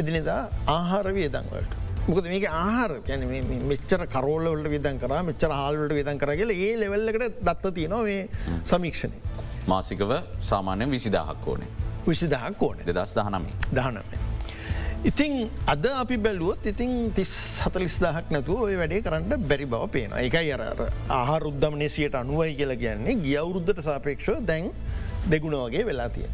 [0.00, 0.42] එදිනෙදා
[0.76, 1.72] ආහාර වියදංවලට.
[2.08, 3.22] මොකද මේක ආහාර ගැන
[3.70, 8.22] මෙච්චර කරෝල්ලවලට විදන් කර මෙච්චර හාල්ලට විදන් කරගල ඒ ලෙවල්ලකට දත්ත තියනවා මේ
[8.70, 9.18] සමීක්ෂණය
[9.72, 10.12] මාසිකව
[10.50, 11.70] සාමාන්‍ය විසිදාහක් ඕනේ
[12.08, 14.08] විසිදහක් ඕන දෙදස් දහනමේ දහනම.
[15.10, 15.32] ඉතිං
[15.72, 17.32] අද අපි බැලුවොත් ඉතින් තිස්
[17.64, 20.62] හතලිස් දහක් නැතුව ඔය වැඩේ කරන්න බැරි බව පේන එකයි අර
[21.18, 24.68] ආහාර උද්ධමනය සියට අනුවයි කියලා කියන්නේ ගියවුරුද්ධට සාපේක්ෂෝ දැන්
[25.32, 26.28] දෙගුණ වගේ වෙලා තිය.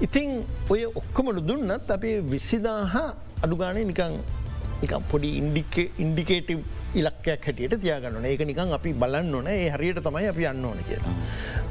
[0.00, 2.94] ඉතිං ඔය ඔක්කොමට දුන්නත් අපේ විසිදාහ
[3.42, 4.22] අඩුගානේ නිකං
[5.10, 5.38] පොඩි
[5.98, 6.60] ඉන්ඩිකේටව්
[6.94, 9.46] ඉලක්කයක් හැටියට තියාගන්න ඒක නිකන් අපි බලන්න ඕන.
[9.46, 10.98] ඒ හරියට තමයි අපි අන්න ඕන කිය.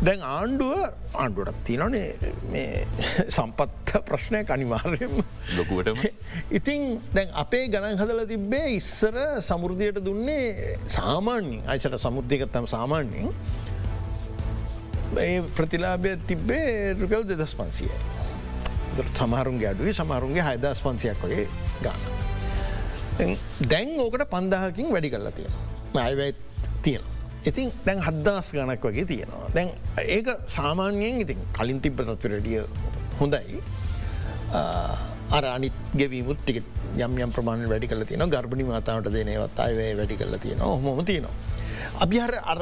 [0.02, 0.80] දැන් ආණ්ඩුව
[1.14, 2.88] ආණ්ඩුවටත් තියනනේ මේ
[3.36, 5.20] සම්පත්ත ප්‍රශ්නය අනිවාර්යම
[5.58, 6.08] ලොකුවට
[6.60, 13.30] ඉතින් දැන් අපේ ගණන් හදල තිබ්බේ ඉස්සර සමුෘධයට දුන්නේ සාමාන්‍යින් අයිසට සමුෘද්ධයකත්තම් සාමාන්‍යයෙන්.
[15.20, 18.11] ඒ ප්‍රතිලාභය තිබ්බේ රුපියල් දෙදස් පන්සියයි.
[19.20, 21.48] සමහරුන්ගේ අඩුවේ සමහරුන්ගේ හයදස් පන්සියක් වගේ
[21.86, 22.00] ගාන.
[23.72, 25.54] දැන් ඕකට පන්දාහකින් වැඩි කරලා තියෙන.
[26.06, 26.36] අයවැත්
[26.84, 27.04] තියෙන.
[27.46, 29.46] ඉතින් දැන් හද්දාස් ගණක් වගේ තියෙනවා.
[29.56, 29.70] දැන්
[30.18, 30.28] ඒක
[30.58, 32.66] සාමාන්‍යයෙන් ඉතින් කලින් තිබ්බ තත්වරඩිය
[33.20, 33.62] හොඳයි.
[35.32, 36.64] අර අනිත් ගෙවීමුත් ටික
[36.98, 41.36] යම් යම් ප්‍රමාණ වැඩි කල තියෙන ගර්භණි මාතාවට දෙනවත් අයවැය වැඩි කල තියෙන හොම තියෙනවා.
[42.04, 42.60] අපි හර අර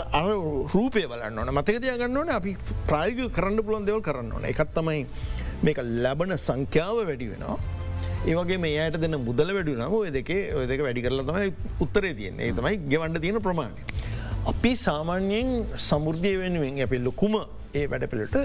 [0.73, 2.51] රූපය බලන්න ඕන මතකතිය ගන්න ඕන අපි
[2.89, 5.01] ප්‍රායග කරන්න පුළන් දෙවල් කරන්න ඕන එකත් තමයි
[5.67, 7.57] මේක ලැබන සංඛ්‍යාව වැඩි වෙනවා.
[8.31, 11.49] ඒවගේ මේ අයට දෙන්න මුදල වැඩු නම ඔය දෙකේ ඔය දෙක වැඩි කරලා තමයි
[11.85, 13.81] උත්තරේ තියන්නේ තමයි ගෙවන්ඩ තියෙන ප්‍රමාණය.
[14.51, 15.49] අපි සාමාන්‍යයෙන්
[15.87, 17.35] සමුෘද්ධිය වෙනුවෙන් අප ලොකුම
[17.79, 18.37] ඒ වැඩපිලට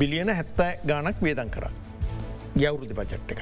[0.00, 1.66] බිලියන හැත්තෑ ගානක් වේදන් කර
[2.66, 3.40] යවුරුදි පචට්ට එක.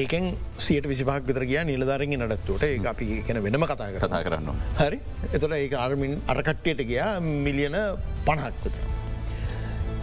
[0.00, 0.24] ඒකෙන්
[0.66, 4.50] සියට විසිපහක් විතර ගිය නිලධරෙන් නඩත්තුවට ඒ අපි ගැන වෙනම කතා කතා කරන්න.
[4.80, 4.98] හරි
[5.36, 7.12] එතොට ඒ අර්මින් අරකට්ටයට ගියා
[7.46, 7.78] මිලියන
[8.26, 8.82] පණහක් විතර.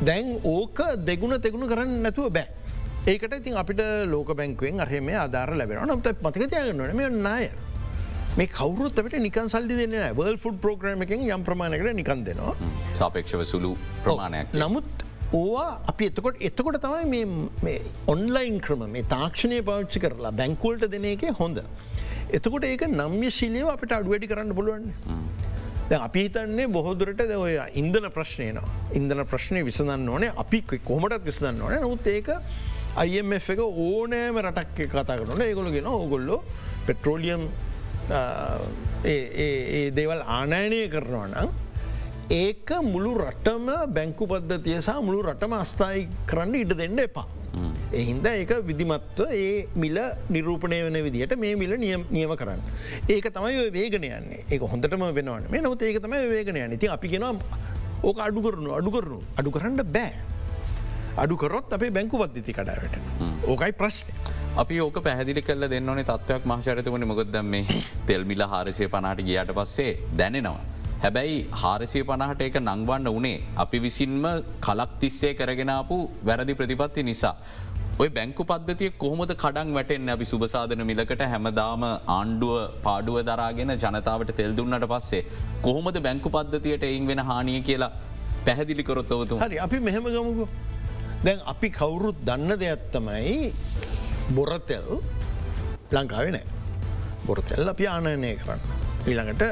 [0.01, 2.47] දැන් ඕක දෙගුණ තෙගුණ කරන්න නැතුව බෑ.
[3.07, 7.49] ඒකට ඉතින් අපිට ලෝක බැංකුවෙන් අරහෙම අදාර ලැබෙන නම්ත මතිකතියගන්නන මේ නාය.
[8.38, 12.55] මේ කවරුත් අපට නිකන් සල්ලි දෙන්න වල් ෆුඩ් ප්‍රෝග්‍රම එකෙන් යම් ප්‍රමාණකට නිකන් දෙනවා
[12.99, 13.71] සාපේක්ෂව සුළු
[14.05, 17.25] ප්‍රමාණයක් නමුත් ඕවා අපි එතකොට එතකොට තමයි
[17.65, 17.79] මේ
[18.13, 21.59] ඔන්ලයින් ක්‍රම මේ තාක්ෂණය පාච්චි කරලා බැංකුවල්ට දෙන එක හොඳ.
[22.38, 24.93] එතකොට ඒක නම්ය ශිලියව අපිට අඩුවැඩි කරන්න පුළුවන්.
[25.97, 28.67] අපි හිතන්නේ බොහෝදුරට ඔය ඉන්දන ප්‍රශ්නයනවා.
[28.93, 32.30] ඉන්දන ප්‍රශ්නය විසඳන්න ඕනේ අපි කොමටත් විසඳන්න ඕන නමුත් ඒක
[33.06, 36.43] IMF එක ඕනෑම රටක් කතා කරන ඒගොල ගෙන ඕගොල්ලෝ
[36.86, 37.47] පෙට්‍රෝලියම්
[39.06, 41.49] ඒ දේවල් ආනයනය කරනවා නම්
[42.30, 47.28] ඒක මුළු රටම බැංකු පද්ධතිය සහ මුළු රටම අස්ථායි කරන්න ඉඩ දෙන්න එපා.
[48.02, 50.00] එහින්ද ඒක විදිමත්ව ඒ මිල
[50.36, 52.62] නිරූපණය වන විදිහට මේ මිල නියම කරන්න.
[53.15, 57.39] ඒක තමයි වේගන යන්නේ ඒක හොඳටම වෙනවන්න මේ නොත් ඒක තමයි වේගනය ති අපි ගෙනම්
[58.04, 60.12] ඕක අඩු කරනු අඩු කරනු අඩු කරන්න බෑ.
[61.24, 62.95] අඩුකරොත් අපේ බැංකු පද්ධති කඩාවට
[63.52, 64.13] ඕකයි ප්‍රශ්නය.
[64.62, 69.91] අපි ඕක පැහදිලි කල දෙන්නවනේ තත්වයක් මහශරතවන මොකද මේ තෙල්මිල හාරසය පනාට ගියට පස්සේ
[70.22, 70.79] දැනෙනවා.
[71.03, 74.25] හැබැයි හාරසය පනහට ඒක නංවන්න වනේ අපි විසින්ම
[74.65, 75.97] කලක් තිස්සේ කරගෙනාපු
[76.29, 77.35] වැරදි ප්‍රතිපත්ති නිසා.
[78.01, 84.53] ඔය බැංකු පද්ධතිය කොහොමද කඩන් වැටෙන් අපි සුභසාධන මිලකට හැමදාම ආණ්ඩුව පාඩුව දරාගෙන ජනතාවට තෙල්
[84.59, 85.23] දුන්නට පස්සේ.
[85.65, 87.91] කොහොමද බැංකු පද්ධතියට එයින් වෙන හානිය කියලා
[88.45, 90.45] පැහැදිලි කොරොත්තවතු හරි අපි මෙහෙම ගමුකු.
[91.25, 93.35] දැන් අපි කවුරුත් දන්න දෙයක් තමයි
[94.38, 94.88] බොරතෙල්
[95.95, 96.39] ලංකාවෙන
[97.27, 98.62] බොරතෙල් අපි ආනයනය කරන්න.
[99.09, 99.43] ඊළඟට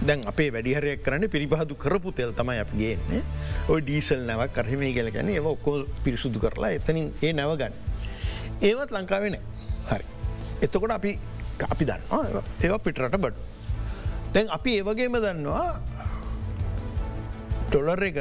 [0.00, 3.22] දැන් අපේ වැඩිහරයක් කරන්න පිරිපහදු කරපු තෙල් තමයි අප ගේන්නේ
[3.68, 7.72] ඔය ඩීසල් නැවක් කරහිමේ කියලකැන ඒ ඔක්කෝ පිරිසුදු කරලා එතනින් ඒ නැවගන්න.
[8.60, 9.38] ඒවත් ලංකාවෙන
[9.88, 10.04] හරි.
[10.62, 11.18] එතකොට අපි
[11.64, 13.34] අපි දන්නවා ඒවා පිටරට බඩ්.
[14.34, 15.80] දැන් අපි ඒවගේම දන්නවා
[17.68, 18.18] ඩොලර් එක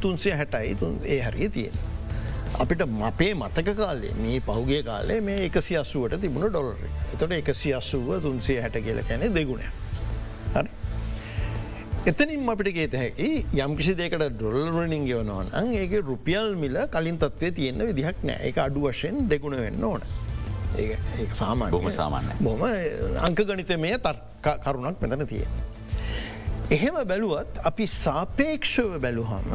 [0.00, 1.78] තුන්සේ හැටයි තුන් ඒ හරිය තියෙන.
[2.54, 6.76] අපිට මපේ මතක කාලේ මේ පහුගේ කාලේ මේ එකසි අස්සුවට තිබුණ ඩොලර
[7.14, 9.83] එතොට එකසි අස්සුව තුන්සේ හැට කියල කැනෙ දෙගුණය හරි
[12.04, 18.18] එතනින් අපිට ගේත හැකි යම්කිසි දෙකට ඩොල්රනින් ගෙවනවන ඒක රුපියල් මිල කලින් තත්වේ තියෙන විදිහක්
[18.22, 20.02] නෑ එක අඩු වශයෙන් දෙගුණ වෙන්න ඕන
[20.76, 20.96] ඒ
[21.32, 22.64] සාමාන බොම සාමාන්‍ය බොම
[23.20, 25.54] අංක ගනිත මේ තර්ක කරුණක් මෙතන තියෙන.
[26.70, 29.48] එහෙම බැලුවත් අපි සාපේක්ෂව බැලුහම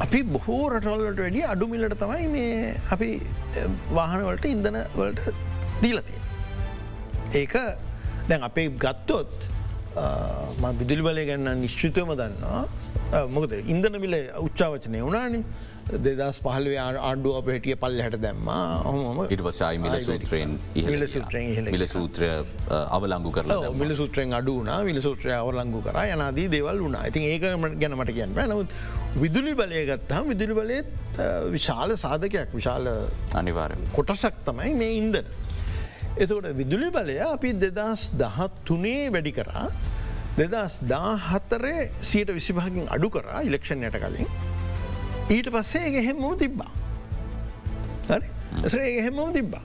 [0.00, 3.10] අපි බොහෝ රටවල්ලට වැඩිය අඩුමිලට තමයි මේ අපි
[3.92, 5.36] වාහනවලට ඉන්දන වලට
[5.82, 6.22] දීලතිය.
[7.34, 7.58] ඒක
[8.28, 9.46] දැන් අපේ ගත්තොත්
[10.80, 12.66] විදුලි බලය ගැන්න නිශ්චිතවම දන්නවා.
[13.36, 14.14] මොකද ඉන්දන මිල
[14.46, 15.40] උච්චාවචනය වුණනි.
[16.04, 18.48] දෙදස් පහලේ ආණ්ඩුව අප හිටිය පල් හැට දැම්ම
[18.86, 21.04] හොම ඉටවසයි මිල සූත්‍රයෙන් මිල
[21.74, 22.30] මිල සූත්‍රය
[22.96, 23.70] අවලංගු කරලා.
[23.82, 25.96] මිල සුත්‍රයෙන් අඩුනා විල සූත්‍රය අවලංගු කර.
[26.14, 27.06] යනාදී දේවල් වුණා.
[27.10, 27.46] ඉතින් ඒක
[27.82, 28.76] ගැනමට කියන්න නමුත්
[29.24, 30.86] විදුලි බලය ගත්තාම විදුලි බලයත්
[31.56, 32.52] විශාල සාධකයක්.
[32.60, 32.92] විශාල
[33.40, 33.80] අනිවාරය.
[33.98, 35.34] කොටසක් තමයි මේ ඉන්දන.
[36.22, 39.66] එතකොට විදුලි බලය අපි දෙදස් දහත් තුනේ වැඩි කරා.
[40.38, 44.28] දෙදස් දා හත්තරේ සීට විසිභාගින් අඩු කරා ඉලෙක්ෂණයට කලින්.
[45.36, 46.72] ඊට පස්සේ ඒ හෙම්මම තිබ්බා.
[48.16, 49.64] ඒ හෙම්මම තිබ්බා.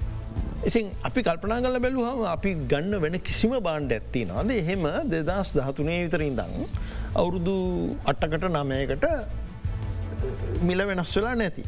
[0.70, 4.84] ඉතින් අපි කල්පනා කල බැලුහම අපි ගන්න වෙන කිසිම බාණ්ඩ ඇත්ති නවාද එහෙම
[5.14, 6.52] දෙදස් දහතුනේ විතර ඉඳං
[7.22, 7.56] අවුරුදු
[8.12, 9.08] අට්ටකට නමයකට
[10.68, 11.64] මිල වෙනස් වෙලා නැති.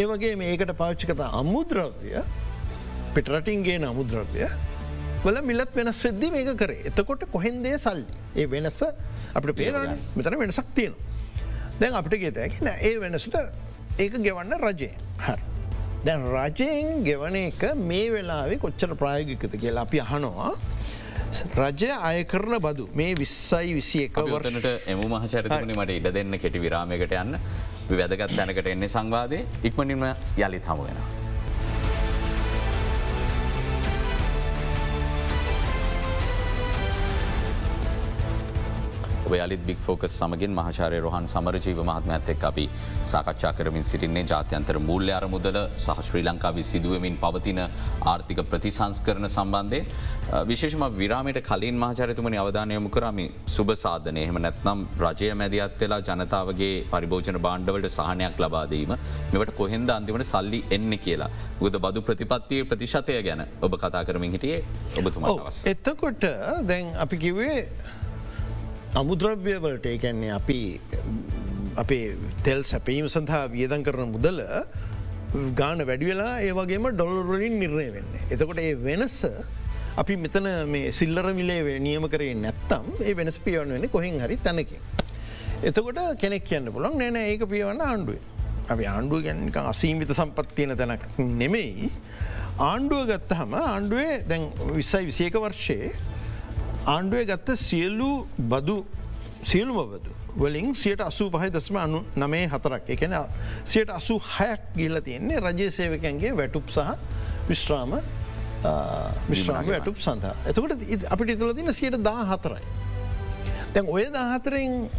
[0.00, 2.14] ඒවගේ මේකට පාච්චි කතා අමුද්‍රව්‍ය
[3.14, 4.46] පිටරටින්ගේ නමුද්‍රව්‍ය
[5.24, 6.82] වල මිලත් වෙනස් වෙද්දි මේක කරේ.
[6.88, 8.06] එතකොට කොහෙන්දේ සල්ලි?
[8.36, 8.82] ඒ වෙනස
[9.34, 10.94] අපට පේරන මෙතන වෙනසක් තියෙන.
[11.80, 13.36] දැන් අපිට ගෙතැකි ඒ වෙනසට
[13.98, 14.90] ඒක ගෙවන්න රජය.
[15.26, 15.40] හර.
[16.04, 20.52] දැන් රජයෙන් ගෙවන එක මේ වෙලාවේ කොච්චර ප්‍රායගිකත කියලා අපි අහනවා.
[21.56, 22.88] රජය අය කරන බදු.
[22.94, 27.38] මේ විස්සයි විසි එක වර්තනට එම මහචරිතමනි මට ඉඩ දෙන්න කෙටි විරාමයකට යන්න.
[27.90, 31.21] වැදගත් දැනකට එන්නේ සංවාදය ඉක්මනින්ම යළිත් හමුවෙනවා.
[39.38, 42.66] යලිත් බික් ෆෝකස් සමගින් මහචාරය රොහන් සමරජීව මහත්මඇත් එක් අපි
[43.12, 47.60] සාකච්ඡා කරමින් සිටින්නේ ජාත්‍යන්තර මුල්්‍ය අරමුදල සහ ශ්‍රී ලංකාවි සිදුවමින් පවතින
[48.12, 49.80] ආර්ථික ප්‍රතිසංස්කරන සම්බන්ධය
[50.50, 53.26] විශේෂම විරාමයට කලින් මහචරිතුමනි අවධානයමු කරමි.
[53.46, 58.94] සුබ සාධනය එහෙම නැත්නම් රජය මැදිත් වෙලා ජනතාවගේ පරිභෝජන බාණ්ඩවලට සහනයක් ලබාදීම
[59.34, 61.30] මෙට කොහෙන්ද අන්තිමට සල්ලි එන්න කියලා.
[61.62, 64.62] ගුද බදු ප්‍රතිපත්තිය ප්‍රතිශතය ගැන ඔබ කතා කරමින් හිටියේ
[65.00, 66.24] ඔබතුමා එත්තකොට
[66.70, 67.58] දැන් අපි කිවේ
[69.00, 70.58] අමුද්‍රව්‍යවලට ඒකැන්නේ අපි
[71.82, 72.06] අපේ
[72.46, 74.40] තෙල් සැපීම සඳහා වියදන් කරන මුදල
[75.60, 78.10] ගාන වැඩි වෙලා ඒවගේම ඩොල්ලරලින් නිර්ණය වෙන්න.
[78.30, 79.16] එතකොට ඒ වෙනස
[79.96, 84.84] අපි මෙතන මේ සිල්ලර මිලේ නියම කරේ නැත්තම් ඒ වෙනස් පියවන්න වෙන කොහෙන් හරි තැනකින්.
[85.62, 88.22] එතකොට කෙනෙක් කියන්න පුළන් නෑන ඒක පියවන්න ආණ්ඩුවේ.
[88.68, 91.08] අපි ආණ්ඩුව ගැනික අසීමිත සම්පත්තියන තැනක්
[91.40, 91.90] නෙමෙයි.
[92.60, 95.92] ආණ්ඩුව ගත්තහම ආණ්ඩුවේ දැන් විස්සයි විසේක වර්ෂයේ
[96.86, 98.76] ආණ්ඩුවේ ගත්ත සියල්ලු බදු
[99.44, 103.14] සියලුම බදු වලින් සියට අසූ පහයි දස්ම අනු නමේ හතරක් එකන
[103.64, 106.80] සියට අසු හයක් ගිල්ල තියෙන්නේ රජය සේවකන්ගේ වැටුප් සහ
[107.48, 107.92] විශ්‍රාම
[109.30, 112.64] විශ්‍රාම වැටුප් සඳහා එතකට අපිට ඉතුල තින සියට දා හතරයි.
[113.74, 114.90] තැන් ඔය දාහතරෙන්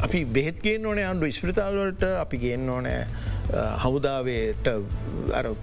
[0.00, 3.00] අපි බෙහෙත්ගේ ඕන අන්ඩු ස්පිරිතාල්වලට අපි ගේන්න ඕනෑ
[3.82, 4.70] හමුදාවේට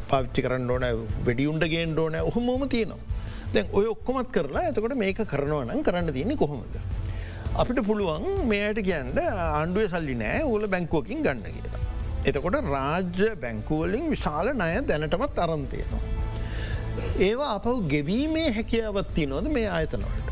[0.09, 0.85] පාච්චි කරන්න ඕන
[1.25, 3.10] වැඩියුන්ට ගේෙන් ඕන ඔහොමෝම තියෙනවා.
[3.53, 6.75] දැන් ඔය ඔක්කොමත් කරලා ඇතකොට මේක කරනවා නම් කරන්න තියන්නේ කොහොමද.
[7.61, 11.81] අපිට පුළුවන් මේයට කියන්න ආණ්ඩුව සල්ලි නෑ ඕල බැංකුවකින් ගන්න කියලා.
[12.29, 16.03] එතකොට රාජ්‍ය බැංකුවලින් විශාල ණය දැනටමත් අරන්තියනවා.
[17.27, 20.31] ඒවා අප ගෙවීමේ හැකියාවත්ති නොද මේ ආයතනවට.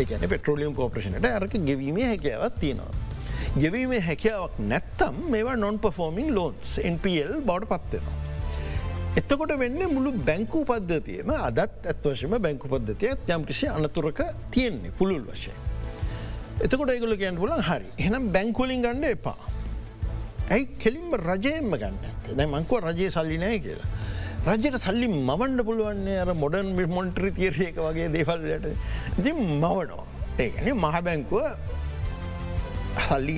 [0.00, 2.92] ඒකන පෙට්‍රෝලියම් කෝප්‍රේෂණට ඇරක ගෙවීමේ හැකියාවත් තියෙනවා.
[3.62, 8.27] ගෙවීමේ හැකියාවක් නැත්තම් මේවා නොන් පෆෝමින් ලෝන්ස් NPL බවට පත්වෙනවා.
[9.18, 14.20] එතකොට වෙන්න මුළු බැංකු පද්ධතියම අදත් ඇත්වශම බැංකු පද්ධතිය යම් කිසි අනතුරක
[14.54, 15.52] තියෙන්නේ පුළුල් වශය.
[16.64, 19.38] එතකොට ඒගොල ගැන් පුලන් හරි එනම් බැංකුලින් ගණඩ එපා.
[20.54, 21.96] ඇයි කෙලින්ම රජයෙන්ම ගන්න
[22.38, 23.88] දැ මංකව රජය සල්ලිනය කියලා.
[24.46, 28.70] රජයට සල්ලි මවන්ඩ පුළුවන්නේ අර මොඩන් මොන්ට්‍රි තියරයක වගේ දේවල්ලට
[29.18, 30.04] ඉති මවනවා.
[30.38, 31.44] ඒගැන මහ බැංකුව
[33.08, 33.36] සල්ලි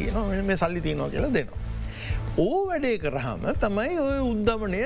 [0.50, 1.69] මේ සල්ලි තියනවා කියලා දෙනවා.
[2.44, 4.82] ඕ වැඩේ කරහම තමයි ඔය උද්ධමනය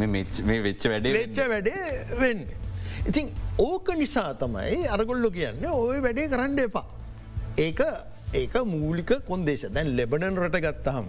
[0.00, 2.42] මේ වෙච්ච වැඩේ වෙච්ච වැඩේ වෙන්න.
[3.10, 3.30] ඉතින්
[3.68, 6.84] ඕක නිසා තමයි අරගොල්ලො කියන්න ඔය වැඩේ කරන්න එපා.
[7.66, 7.80] ඒක
[8.42, 11.08] ඒක මූලික කොන්දේශ දැන් ලෙබනන් රට ගත්තහම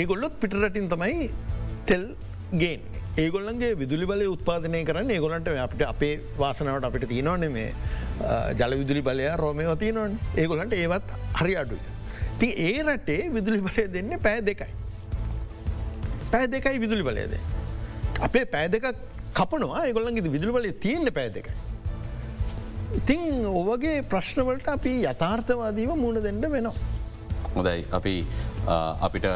[0.00, 1.28] ඒගොල්ලොත් පිටරටින් තමයි
[1.90, 2.06] තෙල්
[2.62, 2.80] ගේන්.
[3.24, 7.70] ඒගොල්ලන්ගේ විදුලි බල උත්පාදනය කරන්න ඒගොලන්ට අපිට අපේ වාසනාවට අපිට තියනවන මේ
[8.60, 11.97] ජල විදුලි බලය රෝමය තියනවන් ඒගොලන්ට ඒවත් හරි අඩුයි.
[12.40, 14.72] ති ඒ රටේ විදුලි බලය දෙන්න පෑ දෙකයි.
[16.32, 17.32] පෑ දෙකයි විදුලි බලයද.
[18.26, 18.84] අපේ පෑ දෙක
[19.38, 21.56] කපනවා ඒගොල්ලන්ගේ විදුලි බලය තියෙන්න්න පෑ දෙකයි.
[22.98, 23.24] ඉතිං
[23.62, 26.76] ඔවගේ ප්‍රශ්නවලට අපි යථාර්ථවාදීම මුණ දෙන්න වෙනවා.
[27.56, 28.14] හොදයි අපි
[29.06, 29.26] අපිට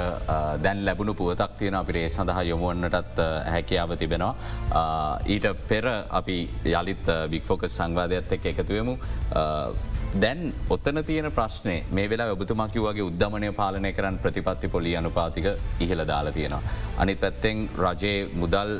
[0.64, 3.20] දැන් ලැබුණු පුවතක් තියෙන අපිට ඒ සඳහා යොමුවන්නටත්
[3.54, 4.34] හැකියාව තිබෙනවා.
[5.34, 5.84] ඊට පෙර
[6.20, 6.36] අපි
[6.72, 8.94] යළිත් බික්‍ෆෝකස් සංවාධයත් එක් එකතුවමු
[10.20, 15.46] දැන් ඔත්තන තියෙන ප්‍රශ්නය මේ වෙලා ඔබතුමකිවගේ උද්ධමනය පාලනය කරන්න ප්‍රතිපත්ති පොලි අනුපාතික
[15.84, 16.62] ඉහළ දාලා තියෙනවා.
[16.98, 18.72] අනිත් පැත්තෙන් රජයේ මුදල්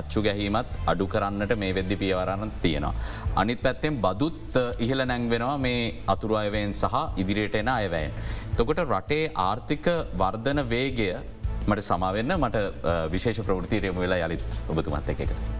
[0.00, 2.94] අච්චු ගැහීමත් අඩු කරන්නට මේ වෙද්දි පියවරන්න තියෙනවා.
[3.36, 8.12] අනිත් පැත්තෙන් බදුත් ඉහළ නැංවෙනවා මේ අතුරු අයවයෙන් සහ ඉදිරියට එන අයවැයෙන්.
[8.56, 9.86] තොකොට රටේ ආර්ථික
[10.22, 11.08] වර්ධන වේගය
[11.68, 12.56] මට සමාවෙන්න මට
[13.14, 15.59] විශේෂ ප්‍රෘතිරයම වෙලා යළිත් ඔබතුමත් එක එකට.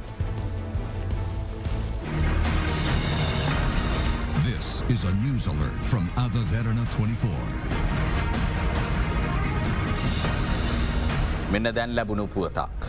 [4.61, 7.29] This is a news alert from Ava Verna 24.
[11.53, 12.89] මෙන්න දැන් ලැබුණු පුවතක්.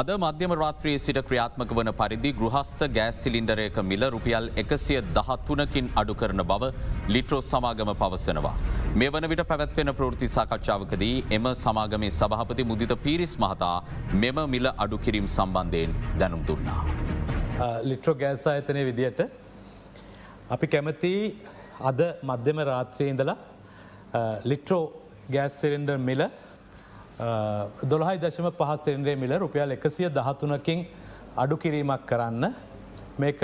[0.00, 6.16] අද මධ්‍යම රාත්‍රයේ සිට ක්‍රියාත්මක වන පරිදි ගෘහස්ත ගෑස් සිලින්ඩරයක මිල රුපියල් එකසිය දහත්තුනකින් අඩු
[6.22, 6.70] කරන බව
[7.16, 8.52] ලිට්‍රෝ සමාගම පවසනවා.
[9.00, 13.72] මේ වන විට පැවැත්වෙන ප්‍රෘති සාකච්ඡාවකදී එම සමාගමේ සභහපති මුදිත පිරිස් මහතා
[14.24, 16.82] මෙම මිල අඩු කිරීම් සම්බන්ධයෙන් දැනුම් දුන්නා.
[17.90, 19.26] ලිට්‍රෝ ගෑස් ආයතනය විදියට
[20.54, 21.12] අපි කැමති
[21.88, 23.36] අද මධ්‍යම රාත්‍රයේ ඉඳලා
[24.50, 24.82] ලිට්‍රෝ
[25.34, 26.22] ගෑස් සිලින්ඩර් මිල
[27.92, 30.86] දොළහයි දශම පහස්තෙන්රේ මිල රුපියල් එකසිය දහතුනකින්
[31.42, 32.44] අඩු කිරීමක් කරන්න.
[33.18, 33.40] මේක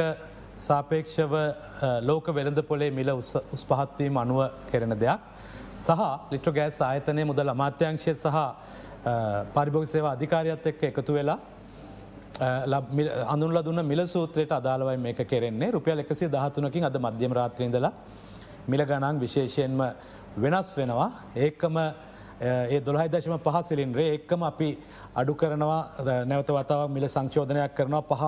[0.68, 1.34] සාපේක්ෂව
[2.08, 5.20] ලෝක වෙළඳ පොලේ මිල උස් පහත්වීම අනුව කෙරෙන දෙයක්.
[5.86, 6.00] සහ
[6.32, 8.38] ලිට්‍ර ගෑස් ආයතනය මුදල් අමාත්‍යංශය සහ
[9.54, 11.38] පරිභෝග සේව අධිකාරයත් එක්ක එකතු වෙලා
[12.40, 15.70] අඳුන්ල දුන්න මිල සූත්‍රයට අදාළවයි මේක කෙරෙන්නේ.
[15.70, 17.92] රුපියල් එකසි දහතුනකින් අද මධ්‍යම රාත්‍රීඳලා
[18.68, 19.82] මිල ගණන් විශේෂයෙන්ම
[20.36, 21.10] වෙනස් වෙනවා.
[21.36, 24.78] ඒකම ඒ දොළහයි දශම පහසිලින්රේ එක්කම අපි
[25.14, 26.24] අඩු කරනවා.
[26.24, 28.24] නැවත වතාවක් මිල සංචෝධනයක් කරනවා පහ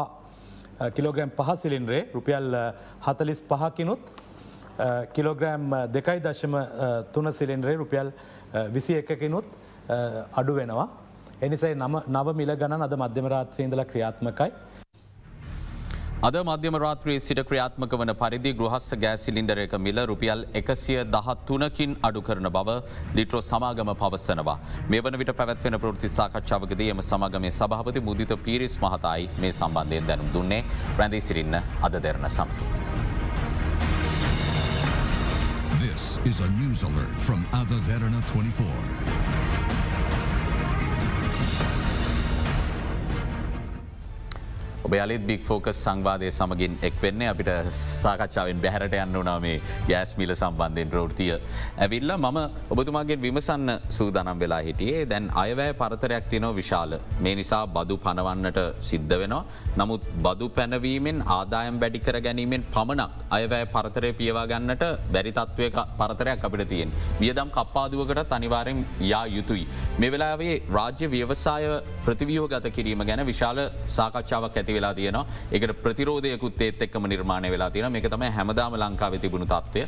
[0.95, 2.55] කිලෝග්‍රම් පහසිලින්රේ රුපියල්
[3.01, 4.01] හතලිස් පහකිනුත්
[5.14, 6.55] කිලෝග්‍රෑම් දෙකයි දශම
[7.12, 8.12] තුන සිලින්රේ රුපියල්
[8.71, 9.45] විසි එකකිනුත්
[10.35, 11.04] අඩු වෙනවා.
[11.40, 14.51] එනිසයි නව මිල ගණන් අද මධ්‍යමරාත්‍රීන්දල ක්‍රියාත්මකයි.
[16.27, 21.38] අද මධ්‍යම රාත්‍රයේ සිට ක්‍රියාත්මක වන පරිදි ගෘහස්ස ගෑස් සිලින්ඩර එක මිල රුපියල් එකසිය දහත්
[21.49, 22.77] තුනකින් අඩු කරන බව
[23.16, 24.59] ලිට්‍රෝ සමාගම පවස්සනවා.
[24.88, 30.31] මේ වන විට පැවැත්වෙන ප්‍රෘති සාකච්ඡාවකද එම සමගමේ සභහපති මුදිත පිරිස් මහතයි මේ සම්බන්ධයෙන් දැනුම්
[30.35, 30.62] දුන්නේ
[30.99, 32.64] රැඳී සිරින්න අද Derana සමකි.
[35.85, 39.54] This is a news alert from Ava Verna 24.
[44.87, 49.55] ඔබ යලිත් බික් ෆෝකස් සංවාදය සමගින් එක් වෙන්නේ අපිට සාකච්ඡාවෙන් බැහරට යන්න වනා මේ
[49.88, 51.31] ගෑස් මිල සම්බන්ධයෙන් ප්‍රෘතිය.
[51.85, 52.38] ඇවිල්ල මම
[52.75, 56.92] ඔබතුමාගේ විමසන්න සූදානම් වෙලා හිටියේ දැන් අයවැය පරතරයක් තිනෝ විශාල.
[57.25, 59.40] මේ නිසා බදු පනවන්නට සිද්ධ වෙනවා.
[59.81, 64.85] නමුත් බදු පැනවීමෙන් ආදායම් වැඩිකර ගැනීමෙන් පමණක් අයවැය පරතරය පියවා ගන්නට
[65.16, 65.70] බැරිතත්වය
[66.01, 66.94] පරතරයක් අපිට තියෙන්.
[67.23, 69.66] වියදම් කප්පාදුවකට අනිවාරෙන් යා යුතුයි.
[69.99, 71.64] මේ වෙලාවේ රාජ්‍ය ව්‍යවසාය
[72.05, 73.64] ප්‍රතිවියෝ ගත කිරීම ගැන විශාල
[73.99, 79.17] සාකච්ඡාවක් ඇති වෙලා තියෙනවා එකට ප්‍රතිරෝධයකුත් ඒත් එක්කම නිර්මාණය වෙලා තියෙන මේ තම හැමදාම ලංකාව
[79.25, 79.83] තිබුණු තත්වය.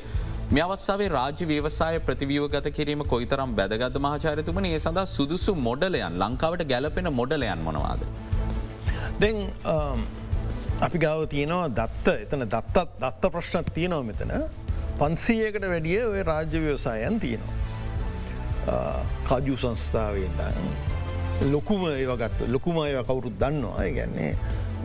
[0.50, 6.62] මේ අවස්සාාවේ රාජ්‍ය ව්‍යවසාය ප්‍රතිවියෝ ගත කිරීම කොයිතරම් බැදගත් මහාචාරතුමන ඒ සඳහා සුදුසු මොඩලයන් ලංකාවට
[6.72, 8.02] ගැලපෙන මොඩලයන් මොනවාද.
[9.20, 9.38] දැන්
[10.80, 14.34] අපි ගාව තියෙනවා දත්ත එතන දත්තත් දත්ත ප්‍රශ්නත් තියෙනව මෙතන
[14.98, 17.56] පන්සීයකට වැඩිය ඔය රාජ්‍ය ව්‍යවසායන් තියෙනවා.
[18.66, 24.32] කජු සංස්ථාවෙන්දන්න ලොකුම ඒවගත් ලොකුම ඒව කවුරුත් දන්නවා ගැන්නේ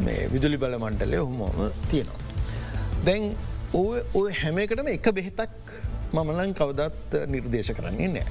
[0.07, 1.57] මේ විදුලි බල මණ්ඩලය හොමෝම
[1.89, 2.21] තියෙනවා.
[3.07, 3.25] දැන්
[3.81, 5.75] ඔය ඔය හැමකටම එක බෙහෙතක්
[6.13, 8.27] මමලන් කවදත් නිර්දේශ කරන්නේ නෑ.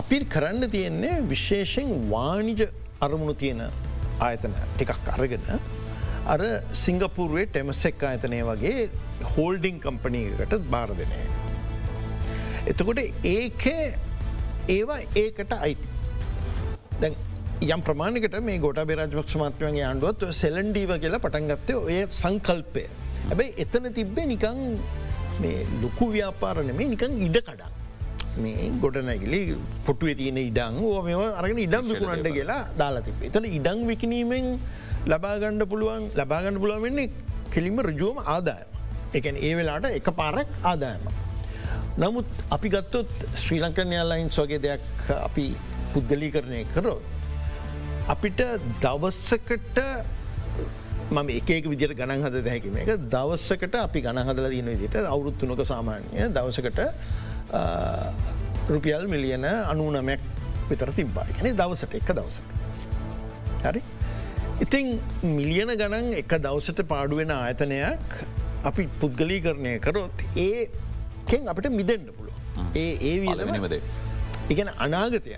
[0.00, 2.66] අපි කරන්න තියෙන්නේ විශේෂෙන් වානිජ
[3.06, 3.62] අරමුණු තියෙන
[4.26, 5.46] ආයතන ටිකක් අරගෙන
[6.32, 6.40] අර
[6.84, 8.88] සිංගපුරුවේ ටෙමසෙක් ආයතනය වගේ
[9.34, 11.22] හෝල්ඩිං කම්පනීකට බාර දෙනය.
[12.70, 13.00] එතකොට
[13.36, 13.64] ඒක
[14.76, 15.88] ඒවා ඒකට අයිති.
[17.00, 17.16] දැන්
[17.62, 22.82] යම් ප්‍රමාණකට මේ ගොට බේරජපක්ෂ මාත්‍යවගේ ආණ්ඩුවත් සෙලන්ඩීව කියලා පටන්ගත්තය ඔය සංකල්පය.
[23.28, 24.58] හැබැයි එතන තිබ්බේ නිකං
[25.42, 27.70] මේ ලොකු ව්‍යාපාරණ මේ නිකං ඉඩ කඩා.
[28.44, 29.40] මේ ගොඩ නැගිලි
[29.86, 33.30] පොටුව තියෙන ඉඩං ඕ මෙම අරගෙන ඉඩම් විකුණන්ට කියලා දාලා තිබේ.
[33.30, 34.50] එතන ඉඩං විකිනීමෙන්
[35.12, 37.08] ලබාගණ්ඩ පුළුවන් ලබාගණඩ පුළුවන් වෙන්නේ
[37.54, 38.68] කෙලිම රජුවම ආදායම.
[39.20, 41.06] එකන් ඒ වෙලාට එක පාරක් ආදායම.
[42.02, 42.26] නමුත්
[42.58, 43.10] අපි ගත්තොත්
[43.44, 45.48] ශ්‍රී ලංකන් යාලයින්ස් වගේ දෙයක් අපි
[45.94, 47.21] පුද්ගලීකරණය කරොත්.
[48.08, 48.40] අපිට
[48.82, 49.78] දවස්සකට
[51.10, 56.80] මම එකක විදිර ගණන් හද දැකිම එක දවස්සකට අපි ගණහදල දන විදිට අවුරුත්තුනක සාමාන්‍ය දවසකට
[58.68, 60.20] රුපියල් මිලියන අනුනමයක්
[60.70, 62.42] විතර තිබ්බා ගැන දවසට එක දවසට.
[63.64, 63.82] හරි.
[64.60, 68.22] ඉතිං මිලියන ගණන් එක දවසට පාඩුවෙන ආයතනයක්
[68.64, 70.70] අපි පුද්ගලී කරණය කරොත් ඒ
[71.26, 72.34] කෙන් අපිට මිදෙන්න්න පුළුව.
[72.74, 73.80] ඒ ඒ වියදමදේ.
[74.50, 75.36] ඉගැන අනාගතය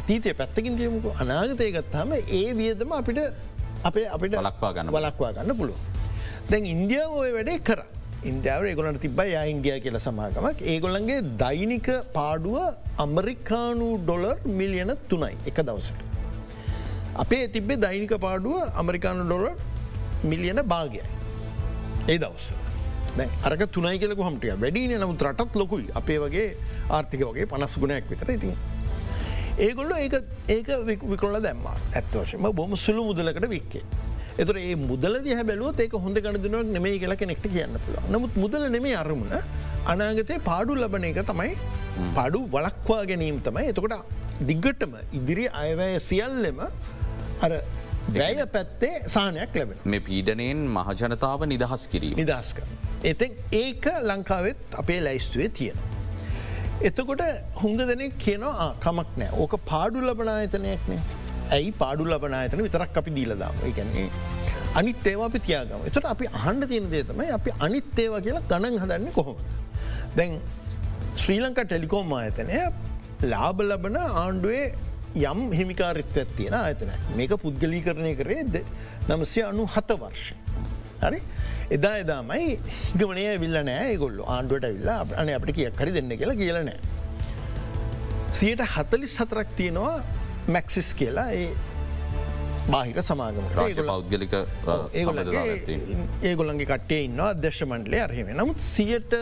[0.00, 3.18] අතීතය පැත්තකින් තියමුකු අනාගතය ගත්තාම ඒ වියදම අපිට
[3.88, 5.78] අපේ අපිට ලක්වා ගන්න වලක්වා ගන්න පුළුව.
[6.50, 7.80] දැන් ඉන්දියාව ඔය වැඩේ කර
[8.30, 12.58] ඉන්දියාව ඒගොලට තිබයි යා ඉන්ඩිය කියල සමාගමක් ඒගොල්ලන්ගේ දෛනික පාඩුව
[13.04, 16.00] අමරිකානු ඩොලර් මිලියන තුනයි එක දවසට.
[17.22, 19.54] අපේ තිබේ දෛනික පාඩුව අමරිකානු ඩොලර්
[20.30, 21.04] මිලියන භාගයයි.
[22.12, 22.63] ඒ දවස්ස.
[23.18, 26.46] අරක තුනයි කියලක හමටිය වැඩින නමුත් රටත් ලොකුයි අපේ වගේ
[26.90, 28.56] ආර්ථික වගේ පනස් ගුණයක් විතර ඉතින්.
[29.58, 30.08] ඒගොල්ල ඒ
[30.48, 30.68] ඒක
[31.12, 33.84] විකොල දැම්ම ඇත්වශම බොම සුළු මුදලකට වික්කේ.
[34.38, 38.66] එතුර ඒ මුදල දිහ බැලුවත් ඒක හොඳ ගණදනුවක් නෙමේ කියලා කෙනෙක්ට කියන්න පුළුව නමුත් මුදල
[38.76, 39.34] නෙමේ අරමුණ
[39.92, 41.52] අනාගතය පාඩු ලබන එක තමයි
[42.18, 43.94] පාඩු වලක්වා ගැනීම් තමයි එතකොට
[44.50, 46.58] දිග්ගටම ඉදිරි අයවැය සියල්ලෙම
[47.46, 47.52] අර
[48.12, 52.16] වැය පැත්තේ සානයක් ලැබෙන මේ පීඩනයෙන් මහජනතාව නිදහස් කිරීම.
[52.16, 52.58] නිදස්ක.
[53.10, 55.78] එතෙක් ඒක ලංකාවෙත් අපේ ලැයිස්තුවේ තියෙන.
[56.88, 57.22] එතකොට
[57.62, 61.00] හුඟ දෙනෙක් කියනවා කමක් නෑ ඕක පාඩු ලබනායතනයක්නේ
[61.56, 64.06] ඇයි පාඩු ලබනායතන විතරක් අපි දීලදාම එකන්නේ
[64.80, 68.80] අනිත් ඒවා අපි තියාගම එතට අපි අහන්ඩ තියෙන දේ තමයි අපි අනිත් ඒවා කියලා ගණන්
[68.82, 69.36] හදන්න කොහොම.
[70.16, 70.32] දැන්
[71.22, 72.58] ශ්‍රී ලංකා ටෙලිකෝම් ආයතනය
[73.32, 74.64] ලාබ ලබන ආණ්ඩුවේ
[75.32, 76.90] යම් හිමිකාරිත්වයක් තියෙන ආයතන
[77.20, 78.64] මේක පුද්ගලී කරණය කරේ
[79.08, 80.26] නමසය අනු හත වර්ෂ.
[81.06, 81.20] හරි?
[81.76, 82.48] එදා එදාමයි
[82.88, 86.78] හිගමනය විල්ල නෑ ගොල්ල ආණ්ඩුවට විල්ලා අන අපට කියක් හරි දෙන්න කියලා කියලනෑ.
[88.38, 89.94] සියට හතලිස් හතරක් තියෙනවා
[90.56, 91.46] මැක්සිස් කියලා ඒ
[92.72, 93.46] බාහිර සමාගම
[93.92, 94.34] පෞද්ගලික
[96.30, 99.14] ඒගොල්ලන්ගේ කට්ටේ ඉන්න අධ්‍යශමන්ටලේ අරහෙම නමුත් සියට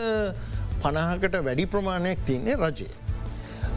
[0.83, 2.91] පනාහකට වැඩි ප්‍රමාණයක් තියන්නේ රජයේ.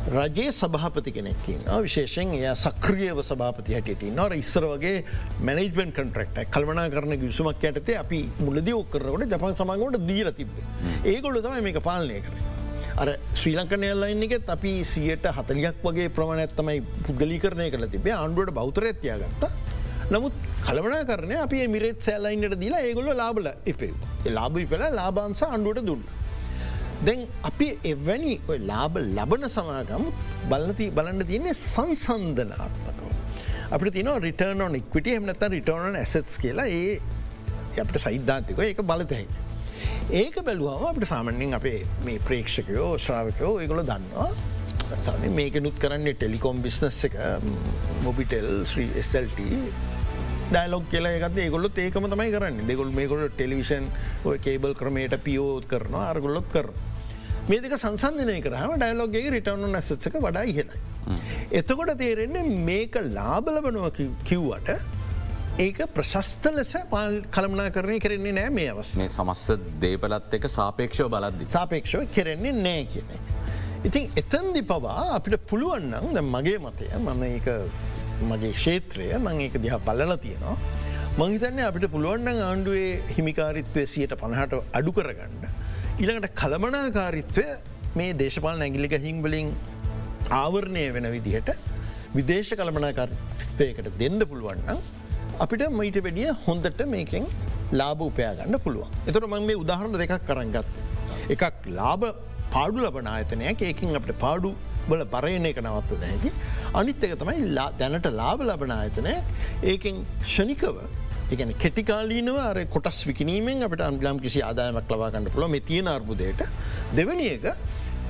[0.06, 4.98] රජයේ සභාපති කෙනෙක්කින් විශේෂෙන් එය සක්‍රියව සභාපති හැටියති නොර ඉස්සර වගේ
[5.48, 10.66] මැනජමෙන් කටරක්ට කල්වනා කරන ගිසුමක් ඇතේ අපි මුලද ඔක්කරකට ජපන් සමාගමට දීර තිබේ
[11.12, 12.36] ඒගොල්ල තමයි මේක පාලනය කර.
[13.02, 13.08] අර
[13.40, 16.78] ශ්‍රී ලංකන එල්ලයින්නෙත් අපි සියට හතලියක් වගේ ප්‍රමාණයක් තමයි
[17.08, 19.48] පුද්ගලී කරණය කළ තිබේ අන්ඩුවට බෞතරඇත්තියාගත්ත
[20.12, 20.36] නමුත්
[20.68, 23.90] කලවනා කරන අපි මිරෙත් සෑලයින්ට දීලා ඒගොල්ල ලාබල එපේ
[24.38, 26.06] ලාබි පෙලා ලාබාන්ස අන්ඩුවට දුන්න.
[27.04, 28.34] දැන් අපි එවැනි
[28.68, 30.04] ලාබ ලබන සමාගම්
[30.50, 33.08] බලති බලන්න තියන්නේ සංසන්ධනාත්මකව.
[33.70, 37.00] අපට තින රිටර්නොන් ඉක්විට එමනත රිටර්නන් ඇසෙස් කියලා ඒ
[37.78, 39.28] අපට සයිද්ධාන්තික ඒක බලතැයි.
[40.12, 44.30] ඒක බැලුවම අපට සාමන්‍යෙන් අපේ මේ ප්‍රේක්ෂකයෝ ශ්‍රාවකයෝ ඒගොල දන්නවා
[45.34, 47.14] මේකනුත් කරන්නේ ටෙලිකොම් බිස්නස් එක
[48.04, 49.50] මොබිටෙල් ශ්‍රී SLT
[50.46, 53.88] ඩයිලොක් කියලා එකත් ඒගොල්ලොත් ඒකම තමයි කරන්න දෙගොල් මේකොල ටෙලිවිෂන්
[54.24, 56.70] ඔය කේබල් ක්‍රමයට පියෝත් කරනවා අරගොල්ලොත් කර.
[57.48, 60.78] මේ දෙක සංසන්ධනය කරහම ඩයිලොගගේ රිටර්නු නැසක වඩා ඉහෙලයි.
[61.52, 63.86] එතකොට තේරෙන්නේ මේක ලාබලබනුව
[64.28, 64.70] කිව්වට
[65.66, 69.44] ඒක ප්‍රශස්ත ලෙස පාල් කළමනා කරණය කරන්නේ නෑ මේ අවස් මේ සමස්ස
[69.84, 71.48] දේපලත් එක සාපේක්ෂව බලද්දි.
[71.56, 73.14] සාපේක්ෂව කෙරෙන්නේ නෑ කියන.
[73.88, 77.24] ඉතින් එතන්දි පවා අපිට පුළුවන්නම් මගේ මතය මම
[78.30, 80.56] මගේ ක්ෂේත්‍රය මං ඒක දිහා බලල තියෙනවා.
[81.20, 85.46] මංහිතන්නේ අපිට පුළුවන්න්න ආණ්ඩුවේ හිමිකාරිත්වය සියට පණහට අඩු කරගන්න.
[86.00, 87.44] ඉළඟට කළමනාකාරිත්වය
[87.98, 89.46] මේ දේශපාල නැගිලික හිංවලින්
[90.38, 91.50] ආවරණය වෙන විදිහට
[92.16, 94.82] විදේශ කළමනාකාරිත්වයකට දෙන්න පුළුවන්නම්
[95.44, 97.24] අපිට මයිට වැඩිය හොඳට මේකෙන්
[97.80, 98.92] ලාබ උපයාගන්න පුළුවන්.
[99.08, 100.68] එතර මං මේ උදාහරණ දෙකක් කරගත්.
[101.34, 102.04] එකක් ලාබ
[102.54, 104.52] පාඩු ලබන ආයතනයක් ඒකින් අපට පාඩු
[104.90, 106.34] බල පරයන එක නවත්ත දැකි.
[106.80, 107.48] අනිත් එක තමයි
[107.80, 109.16] දැනට ලාබ ලබන ආයතනය
[109.72, 110.76] ඒකෙන් ෂණිකව
[111.34, 116.42] එකන කෙටිකාලීනව අර කොටස් විකිනීමෙන් අපට අන්ගලම් කිසි ආදායමක් ලබාගන්න පුළ මේ තියෙන අර්බුදයට
[116.98, 117.46] දෙවනි එක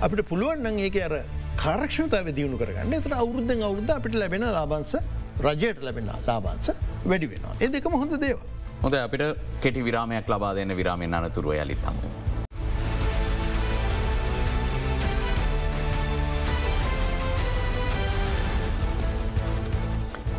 [0.00, 1.14] අපිට පුළුවන්න්න ඒක අර
[1.56, 4.92] කාරක්ෂතාව දියුණු කරගන්න එතට අවුරුද්ධ අවුරුද්ධ අපිට ලැබෙන ලාබන්ස
[5.40, 6.68] රජයට ලැබෙන ලාබන්ස
[7.06, 8.44] වැඩි වෙනවා ඒ දෙකම හොඳ දේව.
[8.84, 9.24] හොඳ අපිට
[9.62, 12.12] කෙටි විරාමයක් ලබා දෙන්න විරාමෙන් අනතුරුව යලිත් හමු.